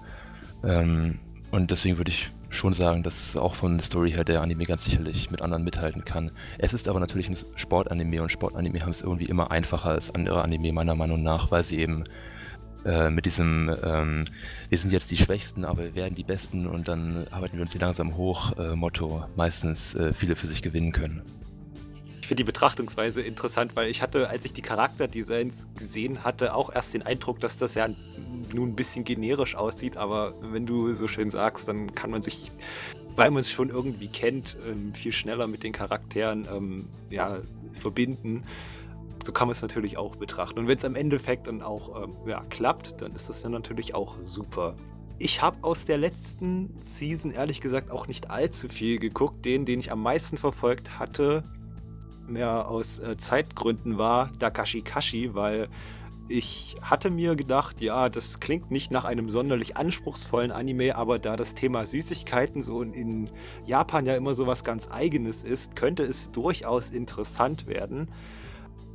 Ähm, 0.63 1.19
und 1.51 1.71
deswegen 1.71 1.97
würde 1.97 2.11
ich 2.11 2.31
schon 2.55 2.75
sagen, 2.75 3.03
dass 3.03 3.37
auch 3.37 3.55
von 3.55 3.79
der 3.79 3.85
Story 3.85 4.13
her 4.13 4.25
der 4.25 4.41
Anime 4.41 4.65
ganz 4.65 4.85
sicherlich 4.85 5.31
mit 5.31 5.43
anderen 5.43 5.65
mithalten 5.65 6.05
kann. 6.05 6.31
Es 6.59 6.73
ist 6.73 6.89
aber 6.89 7.01
natürlich 7.01 7.29
ein 7.29 7.37
Sportanime 7.57 8.23
und 8.23 8.33
Sportanime 8.33 8.81
haben 8.81 8.91
es 8.91 9.03
irgendwie 9.03 9.27
immer 9.27 9.51
einfacher 9.51 9.91
als 9.91 10.15
andere 10.15 10.43
Anime 10.43 10.73
meiner 10.73 10.95
Meinung 10.95 11.23
nach, 11.23 11.51
weil 11.51 11.65
sie 11.65 11.79
eben 11.79 12.05
äh, 12.85 13.11
mit 13.11 13.25
diesem, 13.25 13.75
ähm, 13.83 14.25
wir 14.69 14.79
sind 14.79 14.93
jetzt 14.93 15.11
die 15.11 15.17
Schwächsten, 15.17 15.65
aber 15.65 15.85
wir 15.85 15.95
werden 15.95 16.15
die 16.15 16.25
Besten 16.25 16.67
und 16.67 16.89
dann 16.89 17.27
arbeiten 17.31 17.57
wir 17.57 17.63
uns 17.63 17.73
hier 17.73 17.81
langsam 17.81 18.17
hoch, 18.17 18.57
äh, 18.59 18.75
Motto, 18.75 19.25
meistens 19.37 19.95
äh, 19.95 20.13
viele 20.13 20.37
für 20.37 20.47
sich 20.47 20.63
gewinnen 20.63 20.93
können. 20.93 21.23
Ich 22.25 22.29
finde 22.29 22.41
die 22.41 22.47
Betrachtungsweise 22.47 23.21
interessant, 23.21 23.77
weil 23.77 23.91
ich 23.91 24.01
hatte, 24.01 24.31
als 24.31 24.47
ich 24.47 24.55
die 24.55 24.63
Charakterdesigns 24.63 25.69
gesehen 25.77 26.25
hatte, 26.25 26.55
auch 26.55 26.73
erst 26.75 26.95
den 26.95 27.03
Eindruck, 27.03 27.39
dass 27.39 27.59
das 27.59 27.75
ja 27.75 27.87
nun 28.51 28.71
ein 28.71 28.75
bisschen 28.75 29.05
generisch 29.05 29.55
aussieht, 29.55 29.99
aber 29.99 30.33
wenn 30.41 30.65
du 30.65 30.95
so 30.95 31.07
schön 31.07 31.31
sagst, 31.31 31.69
dann 31.69 31.95
kann 31.95 32.11
man 32.11 32.23
sich, 32.23 32.51
weil 33.15 33.31
man 33.31 33.41
es 33.41 33.51
schon 33.51 33.69
irgendwie 33.69 34.09
kennt, 34.09 34.57
ähm, 34.67 34.95
viel 34.95 35.13
schneller 35.13 35.47
mit 35.47 35.65
den 35.65 35.73
Charakteren 35.73 36.49
ähm, 36.51 36.89
ja, 37.11 37.41
verbinden. 37.75 38.45
So 39.23 39.31
kann 39.33 39.47
man 39.47 39.53
es 39.53 39.61
natürlich 39.61 39.99
auch 39.99 40.17
betrachten. 40.17 40.61
Und 40.61 40.67
wenn 40.67 40.79
es 40.79 40.85
am 40.87 40.97
Endeffekt 40.97 41.47
dann 41.47 41.61
auch 41.61 42.05
ähm, 42.05 42.17
ja, 42.27 42.43
klappt, 42.49 43.03
dann 43.03 43.15
ist 43.15 43.29
das 43.29 43.43
ja 43.43 43.51
natürlich 43.51 43.95
auch 43.95 44.17
super. 44.23 44.77
Ich 45.19 45.43
habe 45.43 45.59
aus 45.61 45.85
der 45.85 45.99
letzten 45.99 46.75
Season 46.81 47.33
ehrlich 47.33 47.61
gesagt 47.61 47.91
auch 47.91 48.09
nicht 48.09 48.31
allzu 48.31 48.71
viel 48.71 48.99
geguckt. 48.99 49.45
Den, 49.45 49.67
den 49.67 49.79
ich 49.79 49.93
am 49.93 50.03
meisten 50.03 50.39
verfolgt 50.39 50.99
hatte, 50.99 51.45
mehr 52.29 52.69
aus 52.69 52.99
äh, 52.99 53.17
Zeitgründen 53.17 53.99
war 53.99 54.31
Dakashi 54.39 54.83
Kashi, 54.83 55.35
weil 55.35 55.69
ich 56.29 56.77
hatte 56.81 57.11
mir 57.11 57.37
gedacht, 57.37 57.81
ja, 57.83 58.09
das 58.09 58.41
klingt 58.41 58.71
nicht 58.71 58.91
nach 58.91 59.05
einem 59.05 59.29
sonderlich 59.29 59.77
anspruchsvollen 59.77 60.53
Anime, 60.53 60.97
aber 60.97 61.19
da 61.19 61.37
das 61.37 61.55
Thema 61.55 61.85
Süßigkeiten 61.87 62.63
so 62.63 62.83
in 62.83 63.29
Japan 63.67 64.07
ja 64.07 64.17
immer 64.17 64.35
so 64.35 64.47
was 64.47 64.65
ganz 64.65 64.89
eigenes 64.91 65.45
ist, 65.45 65.77
könnte 65.77 66.03
es 66.03 66.31
durchaus 66.31 66.91
interessant 66.91 67.67
werden. 67.67 68.11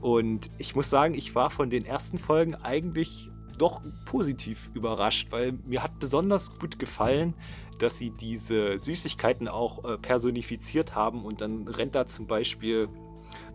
Und 0.02 0.50
ich 0.58 0.76
muss 0.76 0.90
sagen, 0.90 1.14
ich 1.14 1.36
war 1.36 1.50
von 1.50 1.70
den 1.70 1.86
ersten 1.86 2.18
Folgen 2.18 2.56
eigentlich 2.56 3.30
doch 3.58 3.82
positiv 4.06 4.72
überrascht, 4.74 5.28
weil 5.32 5.54
mir 5.66 5.84
hat 5.84 6.00
besonders 6.00 6.58
gut 6.58 6.80
gefallen, 6.80 7.36
dass 7.78 7.98
sie 7.98 8.12
diese 8.12 8.80
Süßigkeiten 8.80 9.48
auch 9.48 9.84
äh, 9.84 9.98
personifiziert 9.98 10.96
haben 10.96 11.24
und 11.24 11.42
dann 11.42 11.68
rennt 11.68 11.96
da 11.96 12.08
zum 12.08 12.28
Beispiel, 12.28 12.90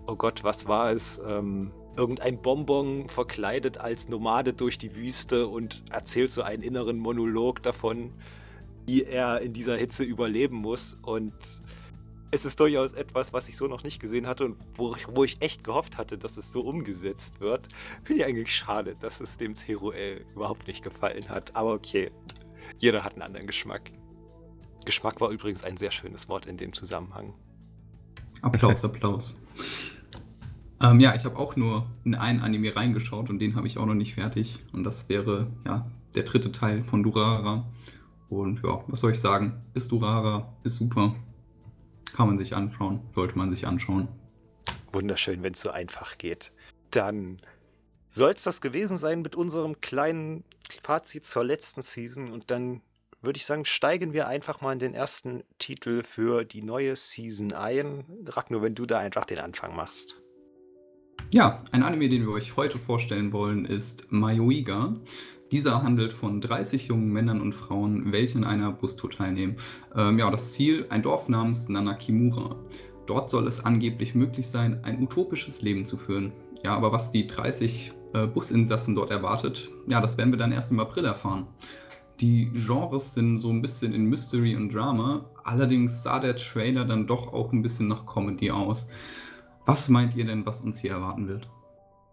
oh 0.07 0.17
Gott, 0.17 0.45
was 0.45 0.69
war 0.69 0.91
es? 0.91 1.21
Ähm, 1.27 1.73
irgendein 1.97 2.41
Bonbon 2.41 3.09
verkleidet 3.09 3.79
als 3.79 4.09
Nomade 4.09 4.53
durch 4.53 4.79
die 4.79 4.95
Wüste 4.95 5.47
und 5.47 5.83
erzählt 5.91 6.31
so 6.31 6.43
einen 6.43 6.63
inneren 6.63 6.99
Monolog 6.99 7.63
davon, 7.63 8.13
wie 8.87 9.03
er 9.03 9.41
in 9.41 9.53
dieser 9.53 9.77
Hitze 9.77 10.03
überleben 10.03 10.57
muss. 10.57 10.99
Und 11.03 11.35
es 12.31 12.45
ist 12.45 12.59
durchaus 12.59 12.93
etwas, 12.93 13.33
was 13.33 13.49
ich 13.49 13.57
so 13.57 13.69
noch 13.69 13.85
nicht 13.85 14.01
gesehen 14.01 14.27
hatte 14.27 14.45
und 14.45 14.57
wo 14.75 14.97
ich, 14.97 15.07
wo 15.09 15.25
ich 15.25 15.41
echt 15.41 15.63
gehofft 15.63 15.99
hatte, 15.99 16.19
dass 16.19 16.37
es 16.37 16.51
so 16.51 16.63
umgesetzt 16.63 17.41
wird. 17.41 17.69
Finde 18.03 18.23
ich 18.23 18.29
eigentlich 18.29 18.55
schade, 18.55 18.97
dass 18.99 19.21
es 19.21 19.37
dem 19.37 19.55
Zeruel 19.55 20.25
überhaupt 20.35 20.67
nicht 20.67 20.83
gefallen 20.83 21.29
hat. 21.29 21.55
Aber 21.55 21.73
okay, 21.73 22.11
jeder 22.79 23.05
hat 23.05 23.13
einen 23.13 23.23
anderen 23.23 23.47
Geschmack. 23.47 23.93
Geschmack 24.85 25.21
war 25.21 25.31
übrigens 25.31 25.65
ein 25.65 25.77
sehr 25.77 25.91
schönes 25.91 26.29
Wort 26.29 26.47
in 26.47 26.57
dem 26.57 26.73
Zusammenhang. 26.73 27.35
Applaus, 28.43 28.85
Applaus. 28.85 29.37
Ähm, 30.83 31.01
ja, 31.01 31.15
ich 31.15 31.25
habe 31.25 31.39
auch 31.39 31.57
nur 31.57 31.87
in 32.05 32.15
einen 32.15 32.41
Anime 32.41 32.75
reingeschaut 32.75 33.31
und 33.31 33.39
den 33.39 33.57
habe 33.57 33.67
ich 33.67 33.79
auch 33.79 33.87
noch 33.87 33.95
nicht 33.95 34.15
fertig. 34.15 34.65
Und 34.73 34.85
das 34.85 35.09
wäre 35.09 35.47
ja 35.65 35.91
der 36.15 36.25
dritte 36.25 36.53
Teil 36.53 36.85
von 36.85 37.03
Durara. 37.03 37.67
Und 38.29 38.63
ja, 38.65 38.83
was 38.89 39.01
soll 39.01 39.13
ich 39.13 39.21
sagen? 39.21 39.63
Ist 39.75 39.93
Durara, 39.93 40.53
ist 40.65 40.77
super. 40.77 41.15
Kann 42.15 42.29
man 42.29 42.39
sich 42.39 42.55
anschauen, 42.55 43.01
sollte 43.11 43.37
man 43.37 43.51
sich 43.51 43.67
anschauen. 43.67 44.09
Wunderschön, 44.93 45.43
wenn 45.43 45.55
es 45.55 45.61
so 45.61 45.71
einfach 45.71 46.19
geht. 46.19 46.53
Dann 46.91 47.41
soll 48.09 48.31
es 48.31 48.45
das 48.45 48.61
gewesen 48.61 48.97
sein 48.97 49.23
mit 49.23 49.35
unserem 49.35 49.81
kleinen 49.81 50.45
Fazit 50.83 51.27
zur 51.27 51.45
letzten 51.45 51.83
Season. 51.83 52.31
Und 52.31 52.51
dann 52.51 52.83
würde 53.21 53.39
ich 53.39 53.47
sagen, 53.47 53.65
steigen 53.65 54.13
wir 54.13 54.29
einfach 54.29 54.61
mal 54.61 54.73
in 54.73 54.79
den 54.79 54.95
ersten 54.95 55.43
Titel 55.59 56.03
für 56.03 56.45
die 56.45 56.63
neue 56.63 56.95
Season 56.95 57.53
ein. 57.53 58.05
Ragnar, 58.27 58.63
wenn 58.63 58.75
du 58.75 58.87
da 58.87 58.99
einfach 58.99 59.25
den 59.25 59.39
Anfang 59.39 59.75
machst. 59.75 60.21
Ja, 61.33 61.63
ein 61.73 61.83
Anime, 61.83 62.09
den 62.09 62.23
wir 62.23 62.33
euch 62.33 62.57
heute 62.57 62.79
vorstellen 62.79 63.33
wollen, 63.33 63.65
ist 63.65 64.13
Mayoiga. 64.13 64.95
Dieser 65.51 65.83
handelt 65.83 66.13
von 66.13 66.41
30 66.41 66.89
jungen 66.89 67.13
Männern 67.13 67.41
und 67.41 67.55
Frauen, 67.55 68.13
welche 68.13 68.39
in 68.39 68.45
einer 68.45 68.73
Bustour 68.73 69.11
teilnehmen. 69.11 69.57
Ähm, 69.95 70.19
ja, 70.19 70.31
das 70.31 70.53
Ziel, 70.53 70.87
ein 70.91 71.03
Dorf 71.03 71.29
namens 71.29 71.69
Nanakimura. 71.69 72.57
Dort 73.07 73.31
soll 73.31 73.47
es 73.47 73.65
angeblich 73.65 74.15
möglich 74.15 74.47
sein, 74.47 74.81
ein 74.85 75.03
utopisches 75.03 75.63
Leben 75.63 75.87
zu 75.87 75.97
führen. 75.97 76.33
Ja, 76.65 76.75
aber 76.77 76.93
was 76.93 77.11
die 77.11 77.27
30 77.27 77.93
äh, 78.15 78.27
Businsassen 78.27 78.95
dort 78.95 79.11
erwartet, 79.11 79.71
ja, 79.87 80.01
das 80.01 80.17
werden 80.17 80.33
wir 80.33 80.39
dann 80.39 80.53
erst 80.53 80.71
im 80.71 80.81
April 80.81 81.05
erfahren. 81.05 81.47
Die 82.21 82.51
Genres 82.53 83.15
sind 83.15 83.39
so 83.39 83.51
ein 83.51 83.61
bisschen 83.61 83.93
in 83.93 84.07
Mystery 84.07 84.55
und 84.57 84.73
Drama, 84.73 85.29
allerdings 85.43 86.03
sah 86.05 86.21
der 86.21 86.37
Trailer 86.37 86.85
dann 86.85 87.07
doch 87.07 87.33
auch 87.33 87.53
ein 87.53 87.61
bisschen 87.61 87.89
nach 87.89 88.07
Comedy 88.07 88.51
aus. 88.51 88.87
Was 89.67 89.89
meint 89.89 90.15
ihr 90.15 90.27
denn, 90.27 90.45
was 90.45 90.61
uns 90.61 90.81
hier 90.81 90.93
erwarten 90.93 91.27
wird? 91.27 91.49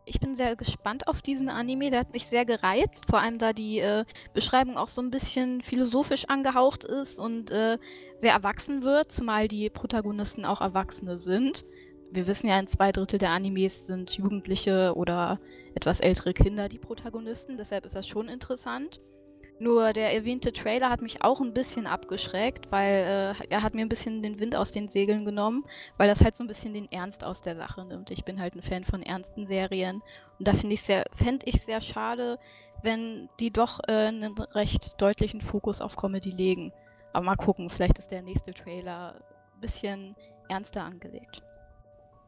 Ich 0.05 0.19
bin 0.19 0.35
sehr 0.35 0.55
gespannt 0.55 1.07
auf 1.07 1.21
diesen 1.21 1.49
Anime. 1.49 1.91
Der 1.91 1.99
hat 1.99 2.13
mich 2.13 2.27
sehr 2.27 2.45
gereizt, 2.45 3.05
vor 3.09 3.19
allem 3.19 3.37
da 3.37 3.53
die 3.53 3.79
äh, 3.79 4.05
Beschreibung 4.33 4.77
auch 4.77 4.87
so 4.87 5.01
ein 5.01 5.11
bisschen 5.11 5.61
philosophisch 5.61 6.25
angehaucht 6.25 6.83
ist 6.83 7.19
und 7.19 7.51
äh, 7.51 7.77
sehr 8.17 8.33
erwachsen 8.33 8.83
wird, 8.83 9.11
zumal 9.11 9.47
die 9.47 9.69
Protagonisten 9.69 10.45
auch 10.45 10.61
Erwachsene 10.61 11.19
sind. 11.19 11.65
Wir 12.11 12.27
wissen 12.27 12.47
ja, 12.47 12.59
in 12.59 12.67
zwei 12.67 12.91
Drittel 12.91 13.19
der 13.19 13.29
Animes 13.29 13.85
sind 13.85 14.11
Jugendliche 14.11 14.93
oder 14.95 15.39
etwas 15.75 15.99
ältere 16.01 16.33
Kinder 16.33 16.67
die 16.67 16.79
Protagonisten, 16.79 17.57
deshalb 17.57 17.85
ist 17.85 17.95
das 17.95 18.07
schon 18.07 18.27
interessant. 18.27 18.99
Nur 19.61 19.93
der 19.93 20.11
erwähnte 20.11 20.53
Trailer 20.53 20.89
hat 20.89 21.03
mich 21.03 21.21
auch 21.21 21.39
ein 21.39 21.53
bisschen 21.53 21.85
abgeschreckt, 21.85 22.71
weil 22.71 23.35
äh, 23.39 23.47
er 23.47 23.61
hat 23.61 23.75
mir 23.75 23.81
ein 23.81 23.89
bisschen 23.89 24.23
den 24.23 24.39
Wind 24.39 24.55
aus 24.55 24.71
den 24.71 24.89
Segeln 24.89 25.23
genommen, 25.23 25.65
weil 25.97 26.07
das 26.07 26.23
halt 26.23 26.35
so 26.35 26.43
ein 26.43 26.47
bisschen 26.47 26.73
den 26.73 26.91
Ernst 26.91 27.23
aus 27.23 27.43
der 27.43 27.55
Sache 27.55 27.85
nimmt. 27.85 28.09
Ich 28.09 28.25
bin 28.25 28.39
halt 28.39 28.55
ein 28.55 28.63
Fan 28.63 28.85
von 28.85 29.03
ernsten 29.03 29.45
Serien 29.45 30.01
und 30.39 30.47
da 30.47 30.55
finde 30.55 30.73
ich 30.73 30.81
sehr, 30.81 31.05
fände 31.13 31.45
ich 31.45 31.61
sehr 31.61 31.79
schade, 31.79 32.39
wenn 32.81 33.29
die 33.39 33.51
doch 33.51 33.79
äh, 33.87 34.07
einen 34.07 34.33
recht 34.33 34.99
deutlichen 34.99 35.41
Fokus 35.41 35.79
auf 35.79 35.95
Comedy 35.95 36.31
legen. 36.31 36.73
Aber 37.13 37.25
mal 37.25 37.35
gucken, 37.35 37.69
vielleicht 37.69 37.99
ist 37.99 38.09
der 38.09 38.23
nächste 38.23 38.55
Trailer 38.55 39.13
ein 39.13 39.61
bisschen 39.61 40.15
ernster 40.49 40.85
angelegt. 40.85 41.43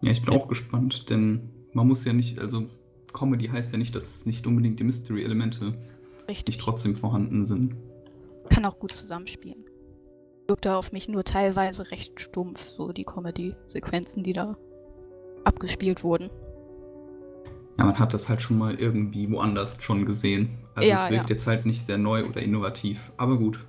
Ja, 0.03 0.11
ich 0.11 0.23
bin 0.23 0.35
auch 0.35 0.47
gespannt, 0.47 1.09
denn 1.09 1.49
man 1.73 1.87
muss 1.87 2.05
ja 2.05 2.13
nicht, 2.13 2.37
also 2.37 2.69
Comedy 3.11 3.47
heißt 3.47 3.71
ja 3.71 3.79
nicht, 3.79 3.95
dass 3.95 4.27
nicht 4.27 4.45
unbedingt 4.45 4.79
die 4.79 4.83
Mystery-Elemente 4.83 5.73
Richtig. 6.27 6.55
nicht 6.55 6.61
trotzdem 6.61 6.95
vorhanden 6.95 7.45
sind. 7.45 7.75
Kann 8.49 8.65
auch 8.65 8.79
gut 8.79 8.91
zusammenspielen. 8.91 9.65
Wirkte 10.47 10.75
auf 10.75 10.91
mich 10.91 11.07
nur 11.07 11.23
teilweise 11.23 11.91
recht 11.91 12.19
stumpf, 12.19 12.67
so 12.67 12.91
die 12.91 13.05
Comedy-Sequenzen, 13.05 14.23
die 14.23 14.33
da 14.33 14.57
abgespielt 15.43 16.03
wurden. 16.03 16.29
Ja, 17.77 17.85
man 17.85 17.97
hat 17.97 18.13
das 18.13 18.29
halt 18.29 18.41
schon 18.41 18.57
mal 18.57 18.75
irgendwie 18.75 19.31
woanders 19.31 19.81
schon 19.81 20.05
gesehen. 20.05 20.59
Also 20.75 20.89
ja, 20.89 21.05
es 21.05 21.11
wirkt 21.11 21.29
ja. 21.29 21.35
jetzt 21.35 21.47
halt 21.47 21.65
nicht 21.65 21.81
sehr 21.81 21.97
neu 21.97 22.25
oder 22.25 22.41
innovativ, 22.41 23.11
aber 23.17 23.37
gut. 23.37 23.59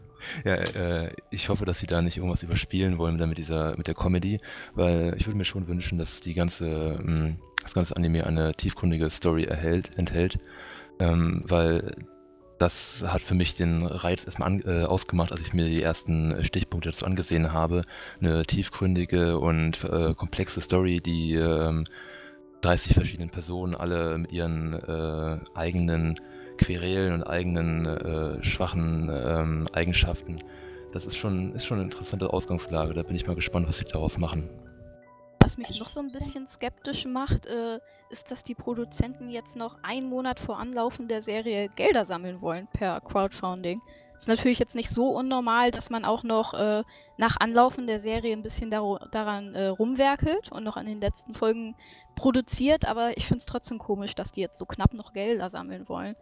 Ja, 0.44 0.54
äh, 0.54 1.12
ich 1.30 1.48
hoffe, 1.48 1.64
dass 1.64 1.80
sie 1.80 1.86
da 1.86 2.02
nicht 2.02 2.16
irgendwas 2.16 2.42
überspielen 2.42 2.98
wollen 2.98 3.16
mit 3.28 3.38
dieser, 3.38 3.76
mit 3.76 3.86
der 3.86 3.94
Comedy, 3.94 4.38
weil 4.74 5.14
ich 5.18 5.26
würde 5.26 5.36
mir 5.36 5.44
schon 5.44 5.68
wünschen, 5.68 5.98
dass 5.98 6.20
die 6.20 6.34
ganze, 6.34 6.98
mh, 7.02 7.06
hm, 7.06 7.36
das 7.62 7.74
ganze 7.74 7.96
Anime 7.96 8.26
eine 8.26 8.54
tiefgründige 8.54 9.10
Story 9.10 9.44
erhält, 9.44 9.96
enthält, 9.96 10.38
ähm, 10.98 11.42
weil 11.46 11.94
das 12.64 13.04
hat 13.06 13.20
für 13.20 13.34
mich 13.34 13.56
den 13.56 13.86
Reiz 13.86 14.24
erstmal 14.24 14.48
an, 14.48 14.62
äh, 14.64 14.84
ausgemacht, 14.84 15.32
als 15.32 15.42
ich 15.42 15.52
mir 15.52 15.66
die 15.66 15.82
ersten 15.82 16.42
Stichpunkte 16.42 16.88
dazu 16.88 17.04
angesehen 17.04 17.52
habe. 17.52 17.82
Eine 18.20 18.46
tiefgründige 18.46 19.38
und 19.38 19.84
äh, 19.84 20.14
komplexe 20.14 20.62
Story, 20.62 21.00
die 21.00 21.34
äh, 21.34 21.84
30 22.62 22.94
verschiedenen 22.94 23.28
Personen 23.28 23.74
alle 23.74 24.16
mit 24.16 24.32
ihren 24.32 24.72
äh, 24.72 25.38
eigenen 25.54 26.18
Querelen 26.56 27.12
und 27.12 27.24
eigenen 27.24 27.84
äh, 27.84 28.42
schwachen 28.42 29.10
ähm, 29.12 29.66
Eigenschaften. 29.74 30.38
Das 30.92 31.04
ist 31.04 31.16
schon, 31.16 31.54
ist 31.54 31.66
schon 31.66 31.78
eine 31.78 31.84
interessante 31.84 32.32
Ausgangslage. 32.32 32.94
Da 32.94 33.02
bin 33.02 33.14
ich 33.14 33.26
mal 33.26 33.36
gespannt, 33.36 33.68
was 33.68 33.76
sie 33.76 33.84
daraus 33.84 34.16
machen. 34.16 34.48
Was 35.44 35.58
mich 35.58 35.78
noch 35.78 35.90
so 35.90 36.00
ein 36.00 36.10
bisschen 36.10 36.46
skeptisch 36.46 37.04
macht, 37.04 37.44
äh, 37.44 37.78
ist, 38.08 38.30
dass 38.30 38.44
die 38.44 38.54
Produzenten 38.54 39.28
jetzt 39.28 39.56
noch 39.56 39.76
einen 39.82 40.08
Monat 40.08 40.40
vor 40.40 40.58
Anlaufen 40.58 41.06
der 41.06 41.20
Serie 41.20 41.68
Gelder 41.68 42.06
sammeln 42.06 42.40
wollen 42.40 42.66
per 42.72 43.02
Crowdfunding. 43.02 43.82
Ist 44.16 44.26
natürlich 44.26 44.58
jetzt 44.58 44.74
nicht 44.74 44.88
so 44.88 45.10
unnormal, 45.10 45.70
dass 45.70 45.90
man 45.90 46.06
auch 46.06 46.22
noch 46.22 46.54
äh, 46.54 46.82
nach 47.18 47.36
Anlaufen 47.38 47.86
der 47.86 48.00
Serie 48.00 48.32
ein 48.32 48.42
bisschen 48.42 48.70
dar 48.70 49.06
daran 49.12 49.54
äh, 49.54 49.66
rumwerkelt 49.66 50.50
und 50.50 50.64
noch 50.64 50.78
an 50.78 50.86
den 50.86 51.02
letzten 51.02 51.34
Folgen 51.34 51.76
produziert, 52.16 52.86
aber 52.88 53.14
ich 53.18 53.26
finde 53.26 53.40
es 53.40 53.46
trotzdem 53.46 53.76
komisch, 53.76 54.14
dass 54.14 54.32
die 54.32 54.40
jetzt 54.40 54.58
so 54.58 54.64
knapp 54.64 54.94
noch 54.94 55.12
Gelder 55.12 55.50
sammeln 55.50 55.90
wollen. 55.90 56.16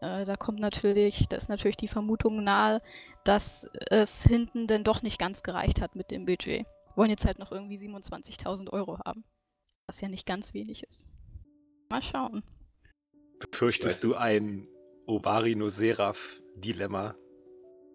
Äh, 0.00 0.24
da 0.24 0.36
kommt 0.36 0.60
natürlich, 0.60 1.26
da 1.28 1.36
ist 1.36 1.48
natürlich 1.48 1.78
die 1.78 1.88
Vermutung 1.88 2.44
nahe, 2.44 2.80
dass 3.24 3.68
es 3.90 4.22
hinten 4.22 4.68
denn 4.68 4.84
doch 4.84 5.02
nicht 5.02 5.18
ganz 5.18 5.42
gereicht 5.42 5.82
hat 5.82 5.96
mit 5.96 6.12
dem 6.12 6.26
Budget 6.26 6.64
wollen 6.98 7.08
jetzt 7.10 7.24
halt 7.24 7.38
noch 7.38 7.52
irgendwie 7.52 7.78
27.000 7.78 8.70
Euro 8.70 8.98
haben. 8.98 9.24
Was 9.86 10.00
ja 10.02 10.08
nicht 10.08 10.26
ganz 10.26 10.52
wenig 10.52 10.82
ist. 10.82 11.06
Mal 11.88 12.02
schauen. 12.02 12.42
Befürchtest 13.38 14.04
du 14.04 14.16
ein 14.16 14.68
Ovarino-Seraph-Dilemma, 15.06 17.14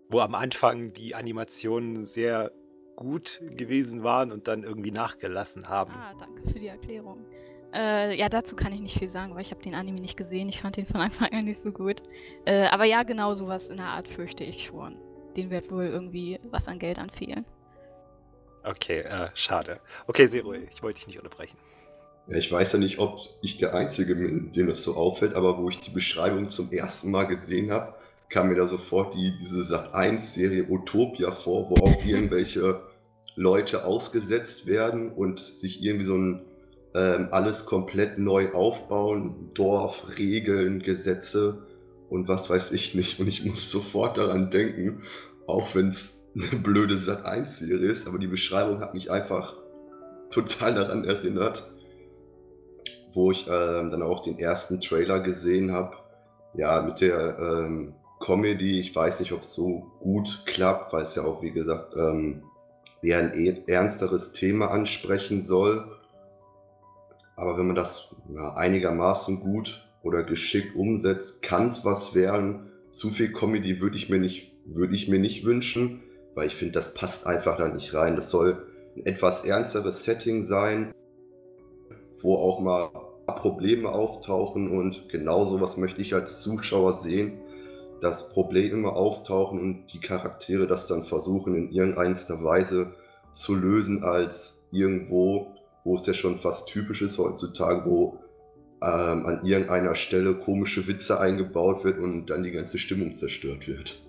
wo 0.09 0.21
am 0.21 0.33
Anfang 0.33 0.91
die 0.93 1.13
Animationen 1.13 2.03
sehr 2.05 2.51
gut 2.95 3.41
gewesen 3.55 4.03
waren 4.03 4.31
und 4.31 4.47
dann 4.47 4.63
irgendwie 4.63 4.91
nachgelassen 4.91 5.67
haben? 5.67 5.91
Ah, 5.93 6.13
danke 6.17 6.47
für 6.49 6.59
die 6.59 6.67
Erklärung. 6.67 7.25
Äh, 7.73 8.17
ja, 8.17 8.29
dazu 8.29 8.55
kann 8.55 8.71
ich 8.71 8.79
nicht 8.79 8.97
viel 8.97 9.09
sagen, 9.09 9.35
weil 9.35 9.41
ich 9.41 9.51
habe 9.51 9.61
den 9.61 9.75
Anime 9.75 9.99
nicht 9.99 10.15
gesehen. 10.15 10.47
Ich 10.47 10.61
fand 10.61 10.77
den 10.77 10.85
von 10.85 11.01
Anfang 11.01 11.33
an 11.33 11.43
nicht 11.45 11.59
so 11.59 11.71
gut. 11.71 12.01
Äh, 12.45 12.67
aber 12.67 12.85
ja, 12.85 13.03
genau 13.03 13.33
sowas 13.33 13.67
in 13.69 13.75
der 13.77 13.87
Art 13.87 14.07
fürchte 14.07 14.45
ich 14.45 14.63
schon. 14.63 14.95
Den 15.35 15.49
wird 15.49 15.71
wohl 15.71 15.85
irgendwie 15.85 16.39
was 16.43 16.67
an 16.67 16.77
Geld 16.79 16.99
anfehlen. 16.99 17.45
Okay, 18.63 18.99
äh, 18.99 19.29
schade. 19.35 19.79
Okay, 20.07 20.27
Zero, 20.27 20.53
ich 20.53 20.81
wollte 20.81 20.99
dich 20.99 21.07
nicht 21.07 21.17
unterbrechen. 21.17 21.57
Ja, 22.27 22.37
ich 22.37 22.51
weiß 22.51 22.73
ja 22.73 22.79
nicht, 22.79 22.99
ob 22.99 23.19
ich 23.41 23.57
der 23.57 23.73
Einzige 23.73 24.15
bin, 24.15 24.53
dem 24.53 24.67
das 24.67 24.83
so 24.83 24.95
auffällt, 24.95 25.35
aber 25.35 25.57
wo 25.57 25.69
ich 25.69 25.81
die 25.81 25.91
Beschreibung 25.91 26.49
zum 26.49 26.71
ersten 26.71 27.11
Mal 27.11 27.25
gesehen 27.25 27.71
habe, 27.71 27.95
kam 28.29 28.47
mir 28.47 28.55
da 28.55 28.67
sofort 28.67 29.13
die, 29.13 29.33
diese 29.39 29.61
Sat1-Serie 29.61 30.67
Utopia 30.69 31.31
vor, 31.31 31.69
wo 31.69 31.75
auch 31.85 32.05
irgendwelche 32.05 32.81
Leute 33.35 33.85
ausgesetzt 33.85 34.65
werden 34.65 35.11
und 35.11 35.39
sich 35.39 35.83
irgendwie 35.83 36.05
so 36.05 36.15
ein 36.15 36.45
ähm, 36.95 37.29
alles 37.31 37.65
komplett 37.65 38.19
neu 38.19 38.53
aufbauen, 38.53 39.49
Dorf, 39.55 40.17
Regeln, 40.17 40.81
Gesetze 40.81 41.65
und 42.09 42.27
was 42.27 42.49
weiß 42.49 42.71
ich 42.71 42.93
nicht. 42.93 43.19
Und 43.19 43.27
ich 43.27 43.43
muss 43.43 43.69
sofort 43.69 44.17
daran 44.17 44.51
denken, 44.51 45.01
auch 45.47 45.73
wenn 45.75 45.89
es 45.89 46.12
eine 46.35 46.59
blöde 46.61 46.95
Sat1-Serie 46.95 47.89
ist, 47.89 48.07
aber 48.07 48.19
die 48.19 48.27
Beschreibung 48.27 48.79
hat 48.79 48.93
mich 48.93 49.11
einfach 49.11 49.55
total 50.31 50.73
daran 50.73 51.03
erinnert, 51.03 51.69
wo 53.13 53.31
ich 53.31 53.45
ähm, 53.47 53.91
dann 53.91 54.01
auch 54.01 54.23
den 54.23 54.39
ersten 54.39 54.81
Trailer 54.81 55.19
gesehen 55.19 55.71
habe. 55.71 55.95
Ja, 56.55 56.81
mit 56.81 57.01
der 57.01 57.37
ähm, 57.39 57.95
Comedy, 58.19 58.79
ich 58.79 58.95
weiß 58.95 59.19
nicht, 59.19 59.31
ob 59.31 59.41
es 59.41 59.53
so 59.53 59.91
gut 59.99 60.43
klappt, 60.45 60.93
weil 60.93 61.03
es 61.03 61.15
ja 61.15 61.23
auch, 61.23 61.41
wie 61.41 61.51
gesagt, 61.51 61.95
ähm, 61.95 62.43
eher 63.01 63.19
ein 63.19 63.33
e-, 63.33 63.63
ernsteres 63.67 64.31
Thema 64.31 64.71
ansprechen 64.71 65.43
soll. 65.43 65.97
Aber 67.35 67.57
wenn 67.57 67.67
man 67.67 67.75
das 67.75 68.15
ja, 68.29 68.53
einigermaßen 68.55 69.39
gut 69.39 69.85
oder 70.03 70.23
geschickt 70.23 70.75
umsetzt, 70.75 71.41
kann 71.41 71.69
es 71.69 71.83
was 71.85 72.15
werden. 72.15 72.71
Zu 72.91 73.09
viel 73.09 73.33
Comedy 73.33 73.81
würde 73.81 73.95
ich 73.95 74.09
mir 74.09 74.19
würde 74.65 74.95
ich 74.95 75.09
mir 75.09 75.19
nicht 75.19 75.43
wünschen, 75.45 76.03
weil 76.35 76.47
ich 76.47 76.55
finde, 76.55 76.73
das 76.73 76.93
passt 76.93 77.25
einfach 77.25 77.57
da 77.57 77.67
nicht 77.67 77.93
rein. 77.93 78.15
Das 78.15 78.29
soll 78.29 78.67
ein 78.95 79.05
etwas 79.05 79.45
ernsteres 79.45 80.03
Setting 80.03 80.43
sein, 80.43 80.93
wo 82.21 82.35
auch 82.35 82.59
mal 82.59 82.89
Probleme 83.25 83.89
auftauchen 83.89 84.69
und 84.69 85.09
genau 85.09 85.45
sowas 85.45 85.77
möchte 85.77 86.01
ich 86.01 86.13
als 86.13 86.41
Zuschauer 86.41 86.93
sehen, 86.93 87.39
dass 88.01 88.29
Probleme 88.29 88.91
auftauchen 88.91 89.59
und 89.59 89.93
die 89.93 89.99
Charaktere 89.99 90.67
das 90.67 90.87
dann 90.87 91.03
versuchen 91.03 91.55
in 91.55 91.71
irgendeiner 91.71 92.43
Weise 92.43 92.93
zu 93.31 93.55
lösen, 93.55 94.03
als 94.03 94.65
irgendwo, 94.71 95.55
wo 95.83 95.95
es 95.95 96.05
ja 96.05 96.13
schon 96.13 96.39
fast 96.39 96.67
typisch 96.67 97.01
ist 97.01 97.17
heutzutage, 97.17 97.89
wo 97.89 98.19
ähm, 98.81 99.25
an 99.25 99.45
irgendeiner 99.45 99.95
Stelle 99.95 100.35
komische 100.35 100.87
Witze 100.87 101.19
eingebaut 101.19 101.85
wird 101.85 101.99
und 101.99 102.27
dann 102.27 102.43
die 102.43 102.51
ganze 102.51 102.77
Stimmung 102.77 103.15
zerstört 103.15 103.67
wird. 103.67 104.01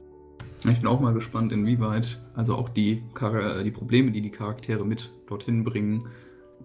Ich 0.67 0.79
bin 0.79 0.87
auch 0.87 1.01
mal 1.01 1.13
gespannt, 1.13 1.53
inwieweit 1.53 2.19
also 2.35 2.55
auch 2.55 2.71
die, 2.71 3.03
die 3.65 3.71
Probleme, 3.71 4.11
die 4.13 4.23
die 4.23 4.31
Charaktere 4.31 4.87
mit 4.87 5.13
dorthin 5.27 5.63
bringen, 5.63 6.09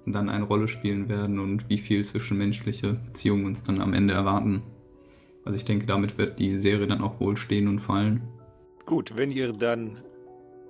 dann 0.05 0.29
eine 0.29 0.45
Rolle 0.45 0.69
spielen 0.69 1.09
werden 1.09 1.37
und 1.37 1.69
wie 1.69 1.77
viel 1.77 2.05
zwischenmenschliche 2.05 2.93
Beziehungen 2.93 3.45
uns 3.45 3.63
dann 3.63 3.81
am 3.81 3.93
Ende 3.93 4.13
erwarten. 4.13 4.63
Also 5.43 5.57
ich 5.57 5.65
denke, 5.65 5.85
damit 5.85 6.17
wird 6.17 6.39
die 6.39 6.57
Serie 6.57 6.87
dann 6.87 7.01
auch 7.01 7.19
wohl 7.19 7.35
stehen 7.35 7.67
und 7.67 7.79
fallen. 7.79 8.21
Gut, 8.85 9.17
wenn 9.17 9.31
ihr 9.31 9.51
dann 9.51 10.01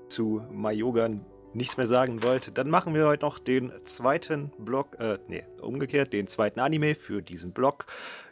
zu 0.08 0.42
Mayoga 0.52 1.10
nichts 1.54 1.78
mehr 1.78 1.86
sagen 1.86 2.24
wollt, 2.24 2.58
dann 2.58 2.70
machen 2.70 2.94
wir 2.94 3.08
heute 3.08 3.26
noch 3.26 3.40
den 3.40 3.72
zweiten 3.84 4.52
Block, 4.58 5.00
äh, 5.00 5.18
nee, 5.28 5.44
umgekehrt, 5.62 6.14
den 6.14 6.28
zweiten 6.28 6.60
Anime 6.60 6.96
für 6.96 7.22
diesen 7.22 7.54
Block. 7.54 7.86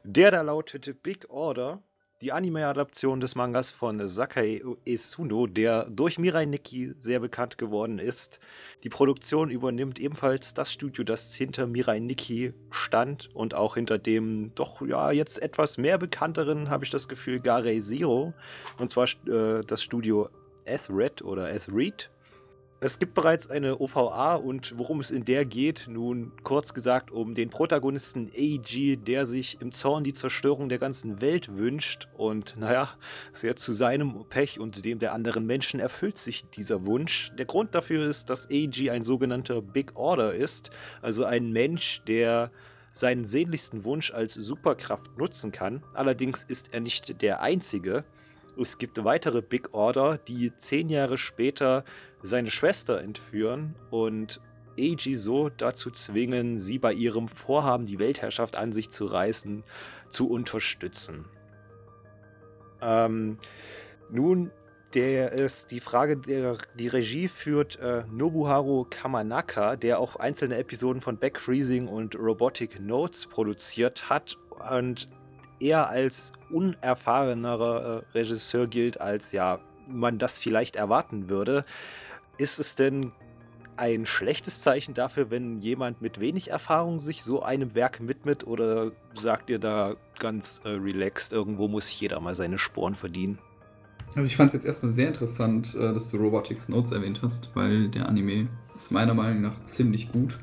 Der 0.03 0.31
da 0.31 0.41
lautete 0.41 0.93
Big 0.93 1.29
Order, 1.29 1.83
die 2.21 2.31
Anime-Adaption 2.31 3.19
des 3.19 3.35
Mangas 3.35 3.69
von 3.69 4.07
Sakai 4.07 4.63
Esuno, 4.85 5.45
der 5.45 5.85
durch 5.85 6.17
Mirai 6.17 6.45
Nikki 6.45 6.93
sehr 6.97 7.19
bekannt 7.19 7.57
geworden 7.57 7.99
ist. 7.99 8.39
Die 8.83 8.89
Produktion 8.89 9.51
übernimmt 9.51 9.99
ebenfalls 9.99 10.53
das 10.55 10.73
Studio, 10.73 11.03
das 11.03 11.35
hinter 11.35 11.67
Mirai 11.67 11.99
Nikki 11.99 12.53
stand 12.71 13.29
und 13.35 13.53
auch 13.53 13.75
hinter 13.75 13.99
dem 13.99 14.51
doch 14.55 14.81
ja 14.81 15.11
jetzt 15.11 15.41
etwas 15.41 15.77
mehr 15.77 15.99
bekannteren, 15.99 16.69
habe 16.69 16.85
ich 16.85 16.89
das 16.89 17.07
Gefühl, 17.07 17.39
Garei 17.39 17.79
Zero. 17.79 18.33
Und 18.79 18.89
zwar 18.89 19.05
äh, 19.27 19.63
das 19.63 19.83
Studio 19.83 20.29
S-Red 20.65 21.21
oder 21.21 21.51
S-Read 21.51 22.09
es 22.79 22.99
gibt 22.99 23.15
bereits 23.15 23.49
eine 23.49 23.79
OVA 23.79 24.35
und 24.35 24.77
worum 24.77 24.99
es 24.99 25.09
in 25.09 25.25
der 25.25 25.45
geht, 25.45 25.87
nun 25.89 26.31
kurz 26.43 26.75
gesagt 26.75 27.09
um 27.09 27.33
den 27.33 27.49
Protagonisten 27.49 28.29
AG, 28.37 28.97
der 28.97 29.25
sich 29.25 29.59
im 29.61 29.71
Zorn 29.71 30.03
die 30.03 30.13
Zerstörung 30.13 30.69
der 30.69 30.77
ganzen 30.77 31.19
Welt 31.19 31.57
wünscht 31.57 32.07
und 32.15 32.55
naja, 32.57 32.89
sehr 33.33 33.55
zu 33.55 33.73
seinem 33.73 34.25
Pech 34.29 34.59
und 34.59 34.85
dem 34.85 34.99
der 34.99 35.13
anderen 35.13 35.47
Menschen 35.47 35.79
erfüllt 35.79 36.19
sich 36.19 36.45
dieser 36.51 36.85
Wunsch. 36.85 37.31
Der 37.37 37.45
Grund 37.45 37.73
dafür 37.73 38.07
ist, 38.07 38.29
dass 38.29 38.47
AG 38.51 38.91
ein 38.91 39.03
sogenannter 39.03 39.63
Big 39.63 39.95
Order 39.95 40.35
ist, 40.35 40.69
also 41.01 41.25
ein 41.25 41.51
Mensch, 41.51 42.03
der 42.05 42.51
seinen 42.93 43.25
sehnlichsten 43.25 43.85
Wunsch 43.85 44.11
als 44.11 44.35
Superkraft 44.35 45.17
nutzen 45.17 45.51
kann. 45.51 45.83
Allerdings 45.95 46.43
ist 46.43 46.73
er 46.73 46.81
nicht 46.81 47.23
der 47.23 47.41
einzige. 47.41 48.03
Es 48.59 48.79
gibt 48.79 49.03
weitere 49.03 49.43
Big 49.43 49.73
Order, 49.73 50.17
die 50.17 50.51
zehn 50.57 50.89
Jahre 50.89 51.17
später 51.19 51.83
seine 52.21 52.51
Schwester 52.51 53.01
entführen 53.01 53.75
und 53.91 54.41
Eiji 54.79 55.15
so 55.15 55.49
dazu 55.49 55.89
zwingen, 55.91 56.59
sie 56.59 56.79
bei 56.79 56.93
ihrem 56.93 57.27
Vorhaben, 57.27 57.85
die 57.85 57.99
Weltherrschaft 57.99 58.55
an 58.55 58.73
sich 58.73 58.89
zu 58.89 59.05
reißen, 59.05 59.63
zu 60.09 60.29
unterstützen. 60.29 61.25
Ähm, 62.81 63.37
nun, 64.09 64.51
der 64.93 65.33
ist 65.33 65.71
die 65.71 65.79
Frage, 65.79 66.17
der, 66.17 66.57
die 66.75 66.87
Regie 66.87 67.27
führt 67.27 67.77
äh, 67.79 68.03
Nobuharu 68.09 68.85
Kamanaka, 68.89 69.75
der 69.75 69.99
auch 69.99 70.15
einzelne 70.15 70.57
Episoden 70.57 71.01
von 71.01 71.17
Back 71.17 71.39
Freezing 71.39 71.87
und 71.87 72.15
Robotic 72.15 72.79
Notes 72.79 73.25
produziert 73.25 74.09
hat 74.09 74.37
und 74.71 75.09
eher 75.59 75.89
als 75.89 76.31
unerfahrenerer 76.51 78.03
äh, 78.13 78.17
Regisseur 78.17 78.67
gilt, 78.67 79.01
als 79.01 79.31
ja 79.31 79.59
man 79.87 80.17
das 80.17 80.39
vielleicht 80.39 80.75
erwarten 80.75 81.29
würde. 81.29 81.65
Ist 82.37 82.59
es 82.59 82.75
denn 82.75 83.11
ein 83.77 84.05
schlechtes 84.05 84.61
Zeichen 84.61 84.93
dafür, 84.93 85.29
wenn 85.29 85.59
jemand 85.59 86.01
mit 86.01 86.19
wenig 86.19 86.49
Erfahrung 86.49 86.99
sich 86.99 87.23
so 87.23 87.43
einem 87.43 87.75
Werk 87.75 88.07
widmet 88.07 88.45
oder 88.45 88.91
sagt 89.13 89.49
ihr 89.49 89.59
da 89.59 89.95
ganz 90.19 90.61
äh, 90.65 90.69
relaxed, 90.69 91.31
irgendwo 91.31 91.67
muss 91.67 91.99
jeder 91.99 92.19
mal 92.19 92.35
seine 92.35 92.57
Sporen 92.57 92.95
verdienen? 92.95 93.37
Also 94.15 94.25
ich 94.25 94.35
fand 94.35 94.47
es 94.47 94.53
jetzt 94.53 94.65
erstmal 94.65 94.91
sehr 94.91 95.07
interessant, 95.07 95.75
äh, 95.75 95.93
dass 95.93 96.09
du 96.09 96.17
Robotics 96.17 96.69
Notes 96.69 96.91
erwähnt 96.91 97.21
hast, 97.21 97.51
weil 97.55 97.89
der 97.89 98.09
Anime 98.09 98.47
ist 98.75 98.91
meiner 98.91 99.13
Meinung 99.13 99.41
nach 99.41 99.63
ziemlich 99.63 100.11
gut. 100.11 100.39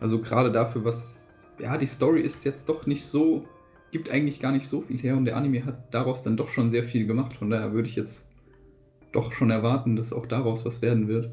Also 0.00 0.20
gerade 0.20 0.50
dafür, 0.50 0.84
was, 0.84 1.46
ja, 1.58 1.78
die 1.78 1.86
Story 1.86 2.20
ist 2.20 2.44
jetzt 2.44 2.68
doch 2.68 2.86
nicht 2.86 3.04
so, 3.04 3.46
gibt 3.92 4.10
eigentlich 4.10 4.40
gar 4.40 4.50
nicht 4.50 4.66
so 4.66 4.80
viel 4.80 4.98
her 4.98 5.16
und 5.16 5.26
der 5.26 5.36
Anime 5.36 5.64
hat 5.64 5.94
daraus 5.94 6.22
dann 6.24 6.36
doch 6.36 6.48
schon 6.48 6.70
sehr 6.70 6.82
viel 6.82 7.06
gemacht. 7.06 7.36
Von 7.36 7.50
daher 7.50 7.72
würde 7.72 7.88
ich 7.88 7.94
jetzt 7.94 8.31
doch 9.12 9.32
schon 9.32 9.50
erwarten, 9.50 9.96
dass 9.96 10.12
auch 10.12 10.26
daraus 10.26 10.64
was 10.64 10.82
werden 10.82 11.08
wird. 11.08 11.30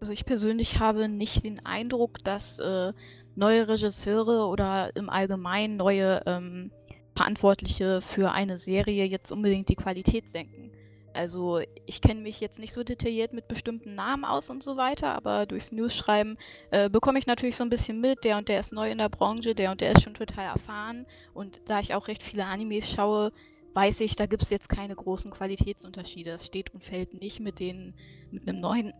Also 0.00 0.12
ich 0.12 0.24
persönlich 0.24 0.80
habe 0.80 1.08
nicht 1.08 1.44
den 1.44 1.64
Eindruck, 1.66 2.24
dass 2.24 2.58
äh, 2.58 2.92
neue 3.34 3.68
Regisseure 3.68 4.46
oder 4.46 4.94
im 4.96 5.10
Allgemeinen 5.10 5.76
neue 5.76 6.22
ähm, 6.26 6.70
Verantwortliche 7.14 8.00
für 8.00 8.32
eine 8.32 8.58
Serie 8.58 9.04
jetzt 9.04 9.30
unbedingt 9.30 9.68
die 9.68 9.76
Qualität 9.76 10.30
senken. 10.30 10.72
Also 11.12 11.60
ich 11.86 12.00
kenne 12.00 12.20
mich 12.20 12.40
jetzt 12.40 12.58
nicht 12.58 12.72
so 12.72 12.84
detailliert 12.84 13.32
mit 13.32 13.48
bestimmten 13.48 13.94
Namen 13.94 14.24
aus 14.24 14.48
und 14.48 14.62
so 14.62 14.76
weiter, 14.76 15.14
aber 15.14 15.44
durchs 15.44 15.72
News-Schreiben 15.72 16.38
äh, 16.70 16.88
bekomme 16.88 17.18
ich 17.18 17.26
natürlich 17.26 17.56
so 17.56 17.64
ein 17.64 17.70
bisschen 17.70 18.00
mit, 18.00 18.24
der 18.24 18.38
und 18.38 18.48
der 18.48 18.60
ist 18.60 18.72
neu 18.72 18.90
in 18.90 18.98
der 18.98 19.08
Branche, 19.08 19.54
der 19.54 19.72
und 19.72 19.80
der 19.80 19.92
ist 19.92 20.02
schon 20.02 20.14
total 20.14 20.46
erfahren. 20.46 21.06
Und 21.34 21.62
da 21.66 21.80
ich 21.80 21.94
auch 21.94 22.08
recht 22.08 22.22
viele 22.22 22.46
Animes 22.46 22.88
schaue, 22.88 23.32
weiß 23.74 24.00
ich, 24.00 24.16
da 24.16 24.26
gibt 24.26 24.42
es 24.42 24.50
jetzt 24.50 24.68
keine 24.68 24.94
großen 24.94 25.30
Qualitätsunterschiede. 25.30 26.30
Es 26.30 26.46
steht 26.46 26.74
und 26.74 26.84
fällt 26.84 27.14
nicht 27.20 27.40
mit 27.40 27.60
den, 27.60 27.94
mit 28.30 28.48
einem 28.48 28.60
neuen 28.60 28.92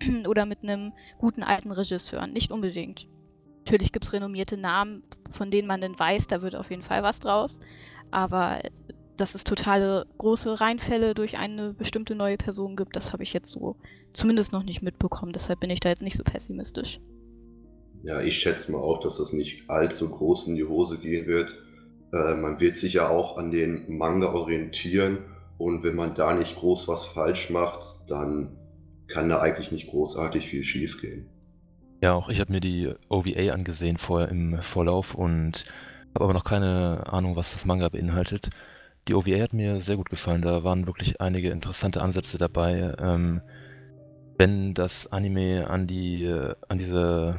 oder 0.26 0.46
mit 0.46 0.62
einem 0.62 0.92
guten 1.18 1.42
alten 1.42 1.70
Regisseur. 1.70 2.26
Nicht 2.26 2.50
unbedingt. 2.50 3.06
Natürlich 3.64 3.92
gibt 3.92 4.04
es 4.04 4.12
renommierte 4.12 4.56
Namen, 4.56 5.02
von 5.30 5.50
denen 5.50 5.66
man 5.66 5.80
dann 5.80 5.98
weiß, 5.98 6.26
da 6.28 6.42
wird 6.42 6.54
auf 6.54 6.70
jeden 6.70 6.82
Fall 6.82 7.02
was 7.02 7.20
draus. 7.20 7.58
Aber 8.10 8.60
dass 9.16 9.34
es 9.34 9.44
totale 9.44 10.06
große 10.18 10.60
Reinfälle 10.60 11.14
durch 11.14 11.36
eine 11.36 11.72
bestimmte 11.72 12.14
neue 12.14 12.36
Person 12.36 12.76
gibt, 12.76 12.96
das 12.96 13.12
habe 13.12 13.22
ich 13.22 13.32
jetzt 13.32 13.50
so 13.50 13.76
zumindest 14.12 14.52
noch 14.52 14.62
nicht 14.62 14.82
mitbekommen. 14.82 15.32
Deshalb 15.32 15.60
bin 15.60 15.70
ich 15.70 15.80
da 15.80 15.88
jetzt 15.88 16.02
nicht 16.02 16.16
so 16.16 16.22
pessimistisch. 16.22 17.00
Ja, 18.02 18.20
ich 18.20 18.38
schätze 18.38 18.70
mal 18.70 18.78
auch, 18.78 19.00
dass 19.00 19.18
das 19.18 19.32
nicht 19.32 19.68
allzu 19.68 20.10
groß 20.10 20.46
in 20.48 20.56
die 20.56 20.64
Hose 20.64 20.98
gehen 20.98 21.26
wird 21.26 21.56
äh, 22.16 22.34
man 22.36 22.60
wird 22.60 22.76
sich 22.76 22.94
ja 22.94 23.08
auch 23.08 23.36
an 23.36 23.50
den 23.50 23.84
Manga 23.96 24.32
orientieren 24.32 25.18
und 25.58 25.82
wenn 25.82 25.94
man 25.94 26.14
da 26.14 26.34
nicht 26.34 26.56
groß 26.56 26.88
was 26.88 27.04
falsch 27.04 27.50
macht, 27.50 27.84
dann 28.08 28.56
kann 29.08 29.28
da 29.28 29.40
eigentlich 29.40 29.70
nicht 29.70 29.88
großartig 29.88 30.48
viel 30.48 30.64
schief 30.64 31.00
gehen. 31.00 31.28
Ja, 32.02 32.14
auch 32.14 32.28
ich 32.28 32.40
habe 32.40 32.52
mir 32.52 32.60
die 32.60 32.92
OVA 33.08 33.52
angesehen 33.52 33.96
vorher 33.96 34.28
im 34.28 34.60
Vorlauf 34.62 35.14
und 35.14 35.64
habe 36.14 36.24
aber 36.24 36.34
noch 36.34 36.44
keine 36.44 37.04
Ahnung, 37.06 37.36
was 37.36 37.52
das 37.52 37.64
Manga 37.64 37.88
beinhaltet. 37.88 38.50
Die 39.08 39.14
OVA 39.14 39.40
hat 39.40 39.52
mir 39.52 39.80
sehr 39.80 39.96
gut 39.96 40.10
gefallen, 40.10 40.42
da 40.42 40.64
waren 40.64 40.86
wirklich 40.86 41.20
einige 41.20 41.50
interessante 41.50 42.02
Ansätze 42.02 42.38
dabei. 42.38 42.92
Ähm, 42.98 43.40
wenn 44.38 44.74
das 44.74 45.10
Anime 45.12 45.70
an 45.70 45.86
die, 45.86 46.24
äh, 46.24 46.54
an 46.68 46.78
diese 46.78 47.36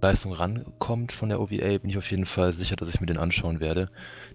Leistung 0.00 0.32
rankommt 0.32 1.12
von 1.12 1.28
der 1.28 1.40
OVA, 1.40 1.78
bin 1.78 1.90
ich 1.90 1.98
auf 1.98 2.10
jeden 2.10 2.26
Fall 2.26 2.52
sicher, 2.52 2.76
dass 2.76 2.88
ich 2.88 3.00
mir 3.00 3.06
den 3.06 3.18
anschauen 3.18 3.60
werde. 3.60 3.90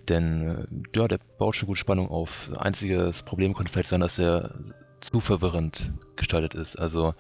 Denn 0.10 0.48
äh, 0.48 0.98
ja, 0.98 1.08
der 1.08 1.20
baut 1.38 1.56
schon 1.56 1.68
gut 1.68 1.78
Spannung 1.78 2.10
auf. 2.10 2.50
Einziges 2.58 3.24
Problem 3.24 3.54
könnte 3.54 3.72
vielleicht 3.72 3.90
sein, 3.90 4.02
dass 4.02 4.20
er 4.20 4.56
zu 5.00 5.20
verwirrend 5.20 5.94
gestaltet 6.16 6.54
ist. 6.54 6.78
Also 6.78 7.14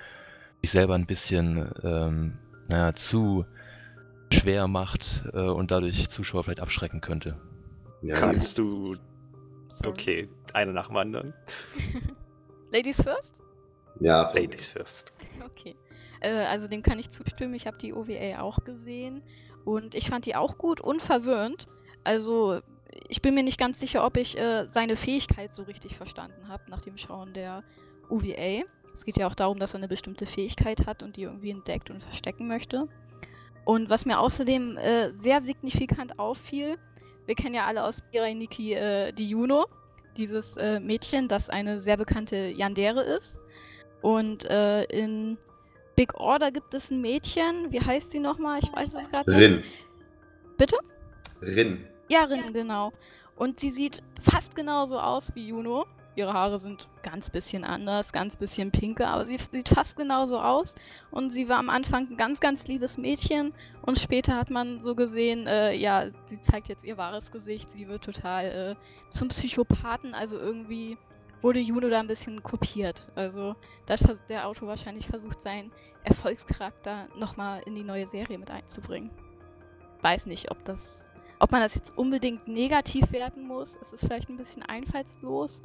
sich 0.61 0.71
selber 0.71 0.95
ein 0.95 1.05
bisschen 1.05 1.69
ähm, 1.83 2.37
naja, 2.67 2.93
zu 2.95 3.45
schwer 4.31 4.67
macht 4.67 5.23
äh, 5.33 5.39
und 5.41 5.71
dadurch 5.71 6.09
Zuschauer 6.09 6.43
vielleicht 6.43 6.59
abschrecken 6.59 7.01
könnte. 7.01 7.39
Ja, 8.01 8.17
Kannst 8.19 8.57
du. 8.57 8.97
Okay, 9.85 10.29
einer 10.53 10.71
nach 10.71 10.87
dem 10.87 10.97
anderen. 10.97 11.33
Ladies 12.71 13.01
first? 13.01 13.33
Ja, 13.99 14.31
Ladies 14.33 14.69
first. 14.69 15.13
Okay. 15.43 15.75
Äh, 16.23 16.45
also 16.45 16.67
dem 16.67 16.81
kann 16.81 16.99
ich 16.99 17.11
zustimmen. 17.11 17.53
Ich 17.53 17.67
habe 17.67 17.77
die 17.77 17.93
OVA 17.93 18.41
auch 18.41 18.63
gesehen 18.63 19.21
und 19.65 19.93
ich 19.93 20.09
fand 20.09 20.25
die 20.25 20.35
auch 20.35 20.57
gut 20.57 20.81
und 20.81 21.01
verwirrend. 21.01 21.67
Also 22.03 22.61
ich 23.07 23.21
bin 23.21 23.33
mir 23.33 23.43
nicht 23.43 23.59
ganz 23.59 23.79
sicher, 23.79 24.05
ob 24.05 24.17
ich 24.17 24.37
äh, 24.37 24.67
seine 24.67 24.95
Fähigkeit 24.95 25.53
so 25.53 25.63
richtig 25.63 25.95
verstanden 25.97 26.47
habe 26.47 26.63
nach 26.69 26.81
dem 26.81 26.97
Schauen 26.97 27.33
der 27.33 27.63
OVA. 28.09 28.63
Es 28.93 29.05
geht 29.05 29.17
ja 29.17 29.27
auch 29.27 29.35
darum, 29.35 29.59
dass 29.59 29.73
er 29.73 29.79
eine 29.79 29.87
bestimmte 29.87 30.25
Fähigkeit 30.25 30.85
hat 30.85 31.03
und 31.03 31.17
die 31.17 31.23
irgendwie 31.23 31.51
entdeckt 31.51 31.89
und 31.89 32.03
verstecken 32.03 32.47
möchte. 32.47 32.87
Und 33.65 33.89
was 33.89 34.05
mir 34.05 34.19
außerdem 34.19 34.77
äh, 34.77 35.11
sehr 35.13 35.41
signifikant 35.41 36.19
auffiel, 36.19 36.77
wir 37.25 37.35
kennen 37.35 37.55
ja 37.55 37.65
alle 37.65 37.85
aus 37.85 38.03
Mirai 38.11 38.33
Nikki 38.33 38.73
äh, 38.73 39.13
die 39.13 39.29
Juno, 39.29 39.65
dieses 40.17 40.57
äh, 40.57 40.79
Mädchen, 40.79 41.27
das 41.27 41.49
eine 41.49 41.81
sehr 41.81 41.97
bekannte 41.97 42.35
Yandere 42.35 43.03
ist. 43.03 43.39
Und 44.01 44.45
äh, 44.45 44.83
in 44.83 45.37
Big 45.95 46.13
Order 46.15 46.51
gibt 46.51 46.73
es 46.73 46.89
ein 46.91 47.01
Mädchen, 47.01 47.71
wie 47.71 47.81
heißt 47.81 48.11
sie 48.11 48.19
nochmal? 48.19 48.59
Ich 48.61 48.73
weiß 48.73 48.93
es 48.93 49.09
gerade 49.09 49.29
nicht. 49.31 49.39
Rin. 49.39 49.63
Bitte? 50.57 50.77
Rin. 51.41 51.85
Ja, 52.09 52.23
Rin, 52.23 52.53
genau. 52.53 52.91
Und 53.35 53.59
sie 53.59 53.69
sieht 53.69 54.01
fast 54.21 54.55
genauso 54.55 54.99
aus 54.99 55.33
wie 55.35 55.47
Juno. 55.47 55.85
Ihre 56.15 56.33
Haare 56.33 56.59
sind 56.59 56.87
ganz 57.01 57.31
bisschen 57.31 57.63
anders, 57.63 58.13
ganz 58.13 58.35
bisschen 58.35 58.69
pinker, 58.69 59.07
aber 59.07 59.25
sie 59.25 59.39
sieht 59.51 59.69
fast 59.69 59.95
genauso 59.97 60.39
aus. 60.39 60.75
Und 61.09 61.31
sie 61.31 61.49
war 61.49 61.57
am 61.57 61.69
Anfang 61.69 62.07
ein 62.11 62.17
ganz, 62.17 62.39
ganz 62.39 62.67
liebes 62.67 62.97
Mädchen. 62.97 63.51
Und 63.81 63.97
später 63.97 64.35
hat 64.35 64.51
man 64.51 64.79
so 64.81 64.93
gesehen, 64.93 65.47
äh, 65.47 65.73
ja, 65.73 66.09
sie 66.27 66.39
zeigt 66.41 66.69
jetzt 66.69 66.85
ihr 66.85 66.97
wahres 66.97 67.31
Gesicht. 67.31 67.71
Sie 67.71 67.87
wird 67.87 68.03
total 68.03 68.45
äh, 68.45 68.75
zum 69.09 69.29
Psychopathen. 69.29 70.13
Also 70.13 70.37
irgendwie 70.37 70.97
wurde 71.43 71.59
Juno 71.59 71.89
da 71.89 71.99
ein 71.99 72.07
bisschen 72.07 72.41
kopiert. 72.41 73.03
Also 73.15 73.55
da 73.85 73.93
hat 73.93 74.29
der 74.29 74.47
Autor 74.47 74.69
wahrscheinlich 74.69 75.05
versucht, 75.05 75.41
seinen 75.41 75.71
Erfolgscharakter 76.03 77.07
nochmal 77.17 77.61
in 77.65 77.75
die 77.75 77.83
neue 77.83 78.07
Serie 78.07 78.39
mit 78.39 78.49
einzubringen. 78.49 79.11
Weiß 80.01 80.25
nicht, 80.25 80.49
ob 80.49 80.65
das 80.65 81.03
ob 81.43 81.51
man 81.51 81.61
das 81.61 81.75
jetzt 81.75 81.97
unbedingt 81.97 82.47
negativ 82.47 83.11
werten 83.11 83.45
muss, 83.45 83.75
ist 83.75 83.91
es 83.91 83.99
vielleicht 83.99 84.29
ein 84.29 84.37
bisschen 84.37 84.63
einfallslos. 84.63 85.61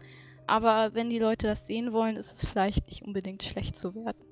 Aber 0.49 0.93
wenn 0.93 1.09
die 1.09 1.21
Leute 1.21 1.47
das 1.47 1.69
sehen 1.69 1.93
wollen, 1.93 2.17
ist 2.17 2.33
es 2.33 2.49
vielleicht 2.49 2.89
nicht 2.89 3.03
unbedingt 3.05 3.45
schlecht 3.45 3.77
zu 3.77 3.95
werten. 3.95 4.25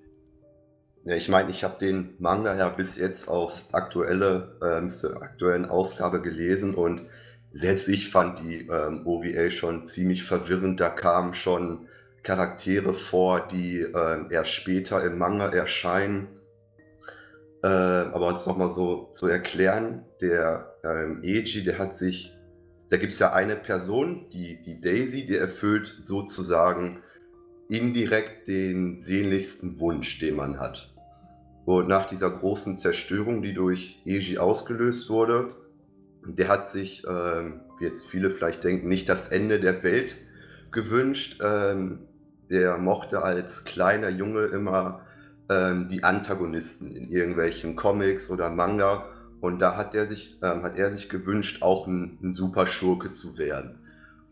Ja, 1.04 1.14
ich 1.14 1.28
meine, 1.28 1.52
ich 1.52 1.62
habe 1.62 1.78
den 1.78 2.16
Manga 2.18 2.56
ja 2.56 2.68
bis 2.70 2.96
jetzt 2.96 3.28
aus 3.28 3.72
aktuelle, 3.72 4.59
ähm, 4.61 4.90
zur 4.90 5.22
aktuellen 5.22 5.66
Ausgabe 5.66 6.20
gelesen 6.20 6.74
und 6.74 7.02
selbst 7.57 7.88
ich 7.88 8.11
fand 8.11 8.40
die 8.40 8.69
ähm, 8.69 9.07
OVA 9.07 9.51
schon 9.51 9.85
ziemlich 9.85 10.25
verwirrend. 10.25 10.81
Da 10.81 10.90
kamen 10.90 11.35
schon 11.35 11.88
Charaktere 12.23 12.95
vor, 12.95 13.49
die 13.49 13.81
ähm, 13.81 14.29
erst 14.31 14.51
später 14.51 15.03
im 15.05 15.19
Manga 15.19 15.49
erscheinen. 15.49 16.29
Äh, 17.62 17.69
aber 17.69 18.29
uns 18.29 18.47
nochmal 18.47 18.71
so 18.71 19.11
zu 19.12 19.27
erklären, 19.27 20.05
der 20.21 20.75
ähm, 20.85 21.23
Eiji, 21.25 21.64
der 21.64 21.79
hat 21.79 21.97
sich 21.97 22.37
da 22.88 22.97
gibt 22.99 23.12
es 23.12 23.19
ja 23.19 23.33
eine 23.33 23.57
Person, 23.57 24.31
die, 24.33 24.61
die 24.61 24.81
Daisy, 24.81 25.27
die 25.27 25.37
erfüllt 25.37 26.03
sozusagen 26.05 27.03
indirekt 27.69 28.47
den 28.47 29.03
sehnlichsten 29.03 29.81
Wunsch, 29.81 30.21
den 30.21 30.37
man 30.37 30.61
hat. 30.61 30.95
Und 31.64 31.88
nach 31.88 32.07
dieser 32.07 32.31
großen 32.31 32.79
Zerstörung, 32.79 33.42
die 33.42 33.55
durch 33.55 34.01
Eiji 34.07 34.38
ausgelöst 34.38 35.11
wurde, 35.11 35.53
der 36.26 36.48
hat 36.48 36.70
sich, 36.70 37.04
ähm, 37.08 37.60
wie 37.78 37.84
jetzt 37.84 38.06
viele 38.06 38.30
vielleicht 38.30 38.64
denken, 38.64 38.88
nicht 38.88 39.08
das 39.08 39.28
Ende 39.28 39.60
der 39.60 39.82
Welt 39.82 40.16
gewünscht. 40.72 41.38
Ähm, 41.42 42.06
der 42.50 42.78
mochte 42.78 43.22
als 43.22 43.64
kleiner 43.64 44.08
Junge 44.08 44.44
immer 44.44 45.00
ähm, 45.48 45.88
die 45.88 46.04
Antagonisten 46.04 46.92
in 46.92 47.08
irgendwelchen 47.08 47.76
Comics 47.76 48.30
oder 48.30 48.50
Manga 48.50 49.04
und 49.40 49.60
da 49.60 49.76
hat 49.76 49.94
er 49.94 50.06
sich, 50.06 50.38
ähm, 50.42 50.62
hat 50.62 50.76
er 50.76 50.90
sich 50.90 51.08
gewünscht, 51.08 51.62
auch 51.62 51.86
ein, 51.86 52.18
ein 52.22 52.34
super 52.34 52.66
Schurke 52.66 53.12
zu 53.12 53.38
werden. 53.38 53.78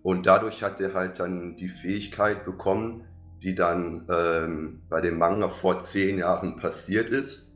Und 0.03 0.27
dadurch 0.27 0.63
hat 0.63 0.81
er 0.81 0.95
halt 0.95 1.21
dann 1.21 1.57
die 1.57 1.69
Fähigkeit 1.69 2.45
bekommen, 2.45 3.05
die 3.43 3.55
dann 3.55 4.07
ähm, 4.11 4.83
bei 4.89 5.01
dem 5.01 5.19
Manga 5.19 5.49
vor 5.49 5.83
zehn 5.83 6.19
Jahren 6.19 6.57
passiert 6.57 7.11
ist. 7.11 7.53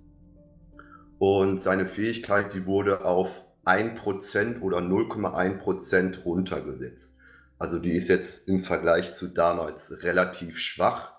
Und 1.19 1.61
seine 1.61 1.87
Fähigkeit, 1.87 2.55
die 2.55 2.65
wurde 2.67 3.05
auf 3.05 3.45
1% 3.69 4.61
oder 4.63 4.79
0,1% 4.79 6.23
runtergesetzt. 6.23 7.15
Also 7.59 7.79
die 7.79 7.93
ist 7.93 8.09
jetzt 8.09 8.49
im 8.49 8.65
Vergleich 8.65 9.13
zu 9.15 9.29
damals 9.29 10.03
relativ 10.03 10.59
schwach. 10.59 11.13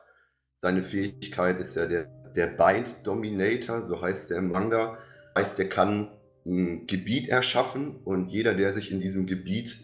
Seine 0.58 0.84
Fähigkeit 0.84 1.60
ist 1.60 1.76
ja 1.76 1.86
der, 1.86 2.06
der 2.36 2.48
Bind 2.48 3.06
Dominator, 3.06 3.86
so 3.86 4.02
heißt 4.02 4.30
der 4.30 4.38
im 4.38 4.52
Manga. 4.52 4.98
Heißt, 5.38 5.58
der 5.58 5.70
kann 5.70 6.12
ein 6.46 6.88
Gebiet 6.88 7.30
erschaffen 7.30 7.98
und 8.04 8.30
jeder, 8.30 8.54
der 8.54 8.74
sich 8.74 8.92
in 8.92 9.00
diesem 9.00 9.28
Gebiet 9.28 9.78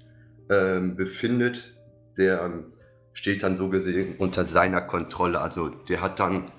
ähm, 0.50 0.96
befindet, 0.96 1.76
der 2.18 2.42
ähm, 2.42 2.74
steht 3.14 3.44
dann 3.44 3.56
so 3.56 3.70
gesehen 3.70 4.16
unter 4.18 4.46
seiner 4.46 4.82
Kontrolle. 4.82 5.40
Also 5.40 5.70
der 5.70 6.02
hat 6.02 6.20
dann 6.20 6.52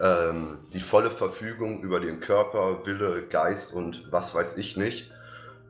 ähm, 0.00 0.58
die 0.72 0.80
volle 0.80 1.10
Verfügung 1.10 1.82
über 1.82 2.00
den 2.00 2.20
Körper, 2.20 2.84
Wille, 2.84 3.26
Geist 3.28 3.72
und 3.72 4.08
was 4.10 4.34
weiß 4.34 4.56
ich 4.56 4.76
nicht. 4.76 5.10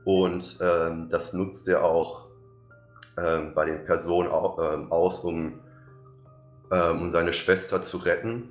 Und 0.06 0.58
ähm, 0.60 1.08
das 1.10 1.32
nutzt 1.32 1.66
er 1.66 1.84
auch 1.84 2.28
ähm, 3.18 3.54
bei 3.54 3.64
den 3.64 3.84
Personen 3.84 4.30
au 4.30 4.56
ähm, 4.62 4.92
aus, 4.92 5.18
um, 5.18 5.58
um 6.70 7.10
seine 7.10 7.32
Schwester 7.32 7.82
zu 7.82 7.98
retten. 7.98 8.50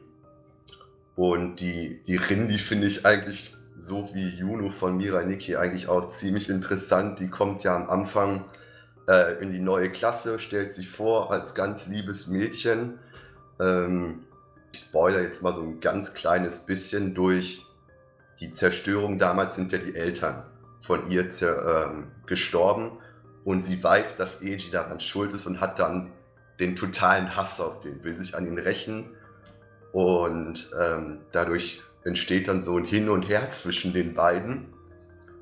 Und 1.15 1.61
die, 1.61 2.01
die 2.03 2.17
Rin, 2.17 2.49
die 2.49 2.59
finde 2.59 2.87
ich 2.87 3.05
eigentlich 3.05 3.55
so 3.77 4.09
wie 4.13 4.27
Juno 4.27 4.69
von 4.69 4.97
Mira 4.97 5.23
Niki 5.23 5.55
eigentlich 5.55 5.87
auch 5.87 6.09
ziemlich 6.09 6.49
interessant. 6.49 7.19
Die 7.19 7.29
kommt 7.29 7.63
ja 7.63 7.73
am 7.73 7.89
Anfang 7.89 8.43
äh, 9.07 9.41
in 9.41 9.53
die 9.53 9.59
neue 9.59 9.89
Klasse, 9.89 10.39
stellt 10.39 10.75
sich 10.75 10.89
vor 10.89 11.31
als 11.31 11.55
ganz 11.55 11.87
liebes 11.87 12.27
Mädchen. 12.27 12.99
Ähm, 13.61 14.19
ich 14.73 14.81
spoiler 14.81 15.21
jetzt 15.21 15.41
mal 15.41 15.53
so 15.53 15.61
ein 15.61 15.79
ganz 15.79 16.13
kleines 16.13 16.59
bisschen 16.59 17.13
durch 17.15 17.65
die 18.41 18.51
Zerstörung. 18.51 19.19
Damals 19.19 19.55
sind 19.55 19.71
ja 19.71 19.77
die 19.77 19.95
Eltern 19.95 20.43
von 20.85 21.09
ihr 21.09 21.29
ähm, 21.41 22.11
gestorben 22.25 22.99
und 23.43 23.61
sie 23.61 23.83
weiß, 23.83 24.17
dass 24.17 24.41
Eiji 24.41 24.71
daran 24.71 24.99
schuld 24.99 25.33
ist 25.33 25.45
und 25.45 25.59
hat 25.59 25.79
dann 25.79 26.11
den 26.59 26.75
totalen 26.75 27.35
Hass 27.35 27.59
auf 27.59 27.81
den, 27.81 28.03
will 28.03 28.15
sich 28.15 28.35
an 28.35 28.47
ihn 28.47 28.57
rächen 28.57 29.09
und 29.91 30.69
ähm, 30.79 31.21
dadurch 31.31 31.81
entsteht 32.03 32.47
dann 32.47 32.61
so 32.61 32.77
ein 32.77 32.85
Hin 32.85 33.09
und 33.09 33.27
Her 33.27 33.49
zwischen 33.51 33.93
den 33.93 34.13
beiden, 34.13 34.73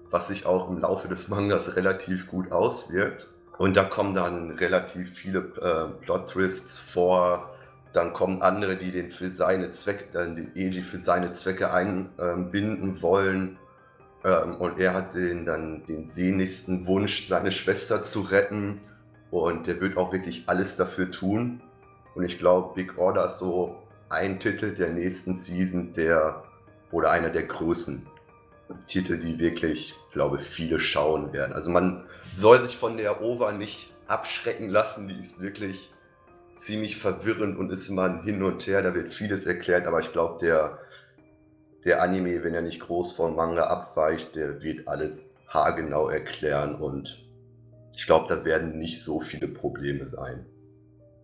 was 0.09 0.27
sich 0.27 0.45
auch 0.45 0.69
im 0.69 0.79
Laufe 0.79 1.07
des 1.07 1.27
Mangas 1.27 1.75
relativ 1.75 2.27
gut 2.27 2.51
auswirkt. 2.51 3.29
Und 3.57 3.75
da 3.77 3.83
kommen 3.83 4.15
dann 4.15 4.51
relativ 4.51 5.09
viele 5.13 5.39
äh, 5.39 6.03
Plot-Twists 6.03 6.79
vor. 6.79 7.55
Dann 7.93 8.13
kommen 8.13 8.41
andere, 8.41 8.75
die 8.75 8.91
den 8.91 9.11
für 9.11 9.29
seine 9.29 9.71
Zwecke, 9.71 10.17
äh, 10.17 10.33
den 10.33 10.51
Eiji 10.55 10.81
für 10.81 10.99
seine 10.99 11.33
Zwecke 11.33 11.71
einbinden 11.71 13.01
wollen. 13.01 13.57
Ähm, 14.23 14.55
und 14.55 14.79
er 14.79 14.93
hat 14.93 15.13
den, 15.13 15.45
dann 15.45 15.85
den 15.85 16.07
sehnlichsten 16.07 16.85
Wunsch, 16.87 17.27
seine 17.27 17.51
Schwester 17.51 18.03
zu 18.03 18.21
retten. 18.21 18.81
Und 19.31 19.67
der 19.67 19.81
wird 19.81 19.97
auch 19.97 20.13
wirklich 20.13 20.43
alles 20.47 20.75
dafür 20.75 21.11
tun. 21.11 21.61
Und 22.15 22.23
ich 22.23 22.37
glaube, 22.37 22.75
Big 22.75 22.97
Order 22.97 23.25
ist 23.27 23.39
so 23.39 23.75
ein 24.09 24.39
Titel 24.39 24.75
der 24.75 24.89
nächsten 24.89 25.35
Season, 25.35 25.93
der 25.93 26.43
oder 26.91 27.09
einer 27.09 27.29
der 27.29 27.43
größten 27.43 28.05
Titel, 28.87 29.17
die 29.17 29.39
wirklich, 29.39 29.95
glaube 30.11 30.39
viele 30.39 30.79
schauen 30.79 31.33
werden. 31.33 31.53
Also 31.53 31.69
man 31.69 32.03
soll 32.31 32.61
sich 32.61 32.77
von 32.77 32.97
der 32.97 33.21
OVA 33.21 33.51
nicht 33.51 33.91
abschrecken 34.07 34.69
lassen, 34.69 35.07
die 35.07 35.19
ist 35.19 35.41
wirklich 35.41 35.91
ziemlich 36.59 36.97
verwirrend 36.97 37.57
und 37.57 37.71
ist 37.71 37.89
immer 37.89 38.03
ein 38.03 38.23
Hin 38.23 38.43
und 38.43 38.65
Her, 38.67 38.81
da 38.81 38.93
wird 38.93 39.13
vieles 39.13 39.45
erklärt, 39.45 39.87
aber 39.87 39.99
ich 39.99 40.11
glaube, 40.11 40.39
der, 40.39 40.79
der 41.85 42.01
Anime, 42.01 42.43
wenn 42.43 42.53
er 42.53 42.61
nicht 42.61 42.79
groß 42.79 43.13
vom 43.13 43.35
Manga 43.35 43.65
abweicht, 43.65 44.35
der 44.35 44.61
wird 44.61 44.87
alles 44.87 45.29
haargenau 45.47 46.09
erklären 46.09 46.75
und 46.75 47.23
ich 47.95 48.05
glaube, 48.05 48.25
da 48.27 48.43
werden 48.43 48.77
nicht 48.79 49.03
so 49.03 49.19
viele 49.21 49.47
Probleme 49.47 50.05
sein. 50.05 50.45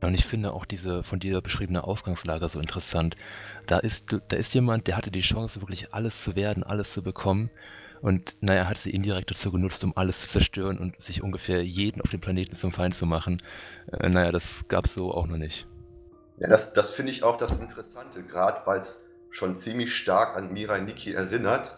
Und 0.01 0.13
ich 0.13 0.25
finde 0.25 0.53
auch 0.53 0.65
diese 0.65 1.03
von 1.03 1.19
dir 1.19 1.41
beschriebene 1.41 1.83
Ausgangslage 1.83 2.47
so 2.47 2.59
interessant. 2.59 3.15
Da 3.67 3.79
ist, 3.79 4.05
da 4.29 4.37
ist 4.37 4.53
jemand, 4.53 4.87
der 4.87 4.95
hatte 4.95 5.11
die 5.11 5.19
Chance, 5.19 5.61
wirklich 5.61 5.93
alles 5.93 6.23
zu 6.23 6.35
werden, 6.35 6.63
alles 6.63 6.93
zu 6.93 7.03
bekommen. 7.03 7.49
Und 8.01 8.37
naja, 8.39 8.69
hat 8.69 8.77
sie 8.77 8.91
indirekt 8.91 9.29
dazu 9.29 9.51
genutzt, 9.51 9.83
um 9.83 9.91
alles 9.97 10.21
zu 10.21 10.27
zerstören 10.27 10.77
und 10.77 11.01
sich 11.01 11.21
ungefähr 11.21 11.65
jeden 11.65 12.01
auf 12.01 12.09
dem 12.11 12.21
Planeten 12.21 12.55
zum 12.55 12.71
Feind 12.71 12.95
zu 12.95 13.05
machen. 13.05 13.41
Äh, 13.91 14.07
naja, 14.07 14.31
das 14.31 14.65
gab 14.69 14.85
es 14.85 14.93
so 14.93 15.13
auch 15.13 15.27
noch 15.27 15.35
nicht. 15.35 15.67
Ja, 16.39 16.47
das, 16.47 16.71
das 16.71 16.91
finde 16.91 17.11
ich 17.11 17.23
auch 17.23 17.35
das 17.35 17.59
Interessante, 17.59 18.23
gerade 18.23 18.61
weil 18.65 18.79
es 18.79 19.01
schon 19.31 19.57
ziemlich 19.57 19.95
stark 19.95 20.35
an 20.35 20.53
Mirai 20.53 20.81
Nikki 20.81 21.13
erinnert. 21.13 21.77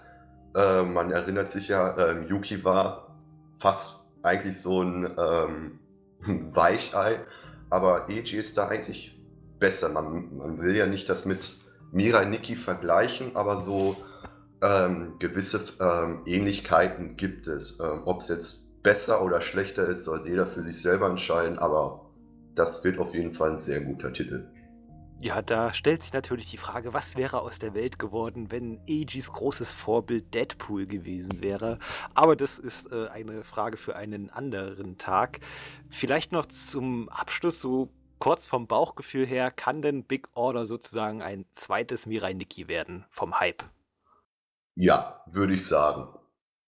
Äh, 0.56 0.84
man 0.84 1.12
erinnert 1.12 1.50
sich 1.50 1.68
ja, 1.68 1.98
ähm, 1.98 2.28
Yuki 2.28 2.64
war 2.64 3.18
fast 3.60 4.00
eigentlich 4.24 4.62
so 4.62 4.82
ein 4.82 5.14
ähm, 5.18 5.80
Weichei 6.54 7.20
aber 7.72 8.10
Eiji 8.10 8.38
ist 8.38 8.58
da 8.58 8.68
eigentlich 8.68 9.18
besser. 9.58 9.90
Man, 9.90 10.38
man 10.38 10.62
will 10.62 10.76
ja 10.76 10.86
nicht 10.86 11.10
das 11.10 11.26
mit 11.26 11.58
Mirai 11.92 12.26
Nikki 12.26 12.56
vergleichen, 12.56 13.36
aber 13.36 13.62
so 13.62 13.96
ähm, 14.62 15.14
gewisse 15.20 15.64
ähm, 15.80 16.22
Ähnlichkeiten 16.26 17.16
gibt 17.16 17.48
es. 17.48 17.80
Ähm, 17.80 18.02
Ob 18.06 18.22
es 18.22 18.28
jetzt 18.28 18.84
besser 18.84 19.24
oder 19.24 19.42
schlechter 19.42 19.88
ist, 19.88 20.04
soll 20.04 20.28
jeder 20.28 20.48
für 20.48 20.64
sich 20.64 20.82
selber 20.82 21.10
entscheiden, 21.10 21.60
aber 21.60 22.12
das 22.56 22.84
wird 22.84 23.00
auf 23.00 23.16
jeden 23.16 23.34
Fall 23.34 23.52
ein 23.52 23.64
sehr 23.64 23.80
guter 23.80 24.12
Titel. 24.12 24.50
Ja, 25.24 25.44
da 25.44 25.72
stellt 25.72 26.02
sich 26.02 26.14
natürlich 26.14 26.50
die 26.50 26.58
Frage, 26.58 26.96
was 26.96 27.16
wäre 27.16 27.42
aus 27.42 27.60
der 27.60 27.76
Welt 27.76 28.00
geworden, 28.00 28.50
wenn 28.50 28.82
Eijis 28.90 29.32
großes 29.32 29.72
Vorbild 29.72 30.34
Deadpool 30.34 30.88
gewesen 30.88 31.44
wäre. 31.44 31.78
Aber 32.16 32.36
das 32.36 32.58
ist 32.58 32.92
äh, 32.92 33.08
eine 33.10 33.44
Frage 33.44 33.78
für 33.78 33.96
einen 33.96 34.32
anderen 34.32 34.98
Tag. 34.98 35.40
Vielleicht 35.92 36.32
noch 36.32 36.48
zum 36.48 37.08
Abschluss, 37.10 37.62
so 37.62 37.92
kurz 38.18 38.48
vom 38.48 38.66
Bauchgefühl 38.66 39.28
her, 39.28 39.52
kann 39.52 39.84
denn 39.84 40.06
Big 40.06 40.28
Order 40.34 40.66
sozusagen 40.66 41.22
ein 41.22 41.46
zweites 41.52 42.08
Mirai 42.08 42.34
Nikki 42.34 42.68
werden 42.68 43.06
vom 43.12 43.40
Hype? 43.40 43.64
Ja, 44.74 45.24
würde 45.28 45.54
ich 45.54 45.68
sagen. 45.68 46.08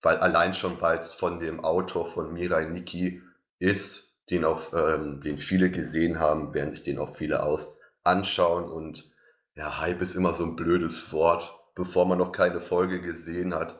Weil 0.03 0.17
allein 0.17 0.53
schon, 0.53 0.79
weil 0.79 0.99
es 0.99 1.11
von 1.11 1.39
dem 1.39 1.59
Autor 1.59 2.11
von 2.11 2.31
Mirai 2.33 2.65
Nikki 2.65 3.23
ist, 3.57 4.13
den 4.29 4.45
auch, 4.45 4.73
ähm, 4.73 5.21
den 5.21 5.39
viele 5.39 5.71
gesehen 5.71 6.19
haben, 6.19 6.53
werden 6.53 6.71
sich 6.71 6.83
den 6.83 6.99
auch 6.99 7.15
viele 7.15 7.41
aus 7.41 7.79
anschauen 8.03 8.65
und 8.65 9.11
ja, 9.55 9.79
Hype 9.79 10.01
ist 10.01 10.15
immer 10.15 10.33
so 10.33 10.43
ein 10.43 10.55
blödes 10.55 11.11
Wort, 11.11 11.53
bevor 11.75 12.05
man 12.05 12.17
noch 12.17 12.31
keine 12.31 12.59
Folge 12.59 13.01
gesehen 13.01 13.53
hat. 13.53 13.79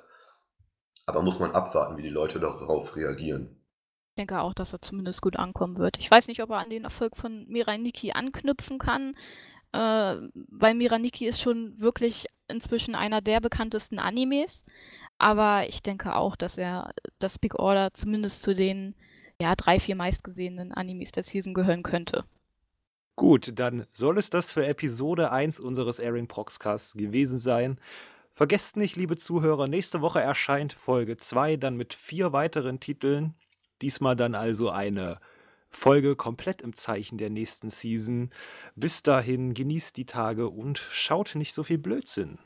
Aber 1.05 1.21
muss 1.21 1.39
man 1.39 1.51
abwarten, 1.51 1.97
wie 1.97 2.03
die 2.03 2.09
Leute 2.09 2.39
darauf 2.39 2.95
reagieren. 2.95 3.59
Ich 4.11 4.15
denke 4.17 4.39
auch, 4.41 4.53
dass 4.53 4.73
er 4.73 4.81
zumindest 4.81 5.21
gut 5.21 5.37
ankommen 5.37 5.77
wird. 5.77 5.97
Ich 5.99 6.09
weiß 6.09 6.27
nicht, 6.27 6.41
ob 6.43 6.51
er 6.51 6.57
an 6.57 6.69
den 6.69 6.83
Erfolg 6.83 7.17
von 7.17 7.45
Miraniki 7.47 8.11
anknüpfen 8.11 8.77
kann, 8.77 9.15
äh, 9.71 10.15
weil 10.33 10.75
Miraniki 10.75 11.27
ist 11.27 11.41
schon 11.41 11.79
wirklich 11.79 12.27
inzwischen 12.47 12.93
einer 12.93 13.21
der 13.21 13.41
bekanntesten 13.41 13.97
Animes. 13.97 14.63
Aber 15.17 15.67
ich 15.67 15.81
denke 15.81 16.15
auch, 16.15 16.35
dass 16.35 16.57
er 16.57 16.93
das 17.19 17.39
Big 17.39 17.55
Order 17.55 17.93
zumindest 17.93 18.43
zu 18.43 18.53
den 18.53 18.95
ja, 19.41 19.55
drei, 19.55 19.79
vier 19.79 19.95
meistgesehenen 19.95 20.71
Animes 20.71 21.11
der 21.11 21.23
Season 21.23 21.53
gehören 21.53 21.83
könnte. 21.83 22.23
Gut, 23.15 23.51
dann 23.59 23.85
soll 23.93 24.17
es 24.17 24.29
das 24.31 24.51
für 24.51 24.65
Episode 24.65 25.31
1 25.31 25.59
unseres 25.59 25.99
Airing 25.99 26.27
Proxcasts 26.27 26.93
gewesen 26.93 27.37
sein. 27.37 27.79
Vergesst 28.31 28.75
nicht, 28.75 28.95
liebe 28.95 29.15
Zuhörer, 29.15 29.67
nächste 29.67 30.01
Woche 30.01 30.19
erscheint 30.19 30.73
Folge 30.73 31.17
2 31.17 31.57
dann 31.57 31.77
mit 31.77 31.93
vier 31.93 32.33
weiteren 32.33 32.79
Titeln. 32.79 33.35
Diesmal 33.83 34.15
dann 34.15 34.33
also 34.33 34.71
eine 34.71 35.19
Folge 35.69 36.15
komplett 36.15 36.61
im 36.61 36.75
Zeichen 36.75 37.19
der 37.19 37.29
nächsten 37.29 37.69
Season. 37.69 38.31
Bis 38.75 39.03
dahin 39.03 39.53
genießt 39.53 39.95
die 39.97 40.05
Tage 40.05 40.49
und 40.49 40.79
schaut 40.79 41.35
nicht 41.35 41.53
so 41.53 41.61
viel 41.61 41.77
Blödsinn. 41.77 42.39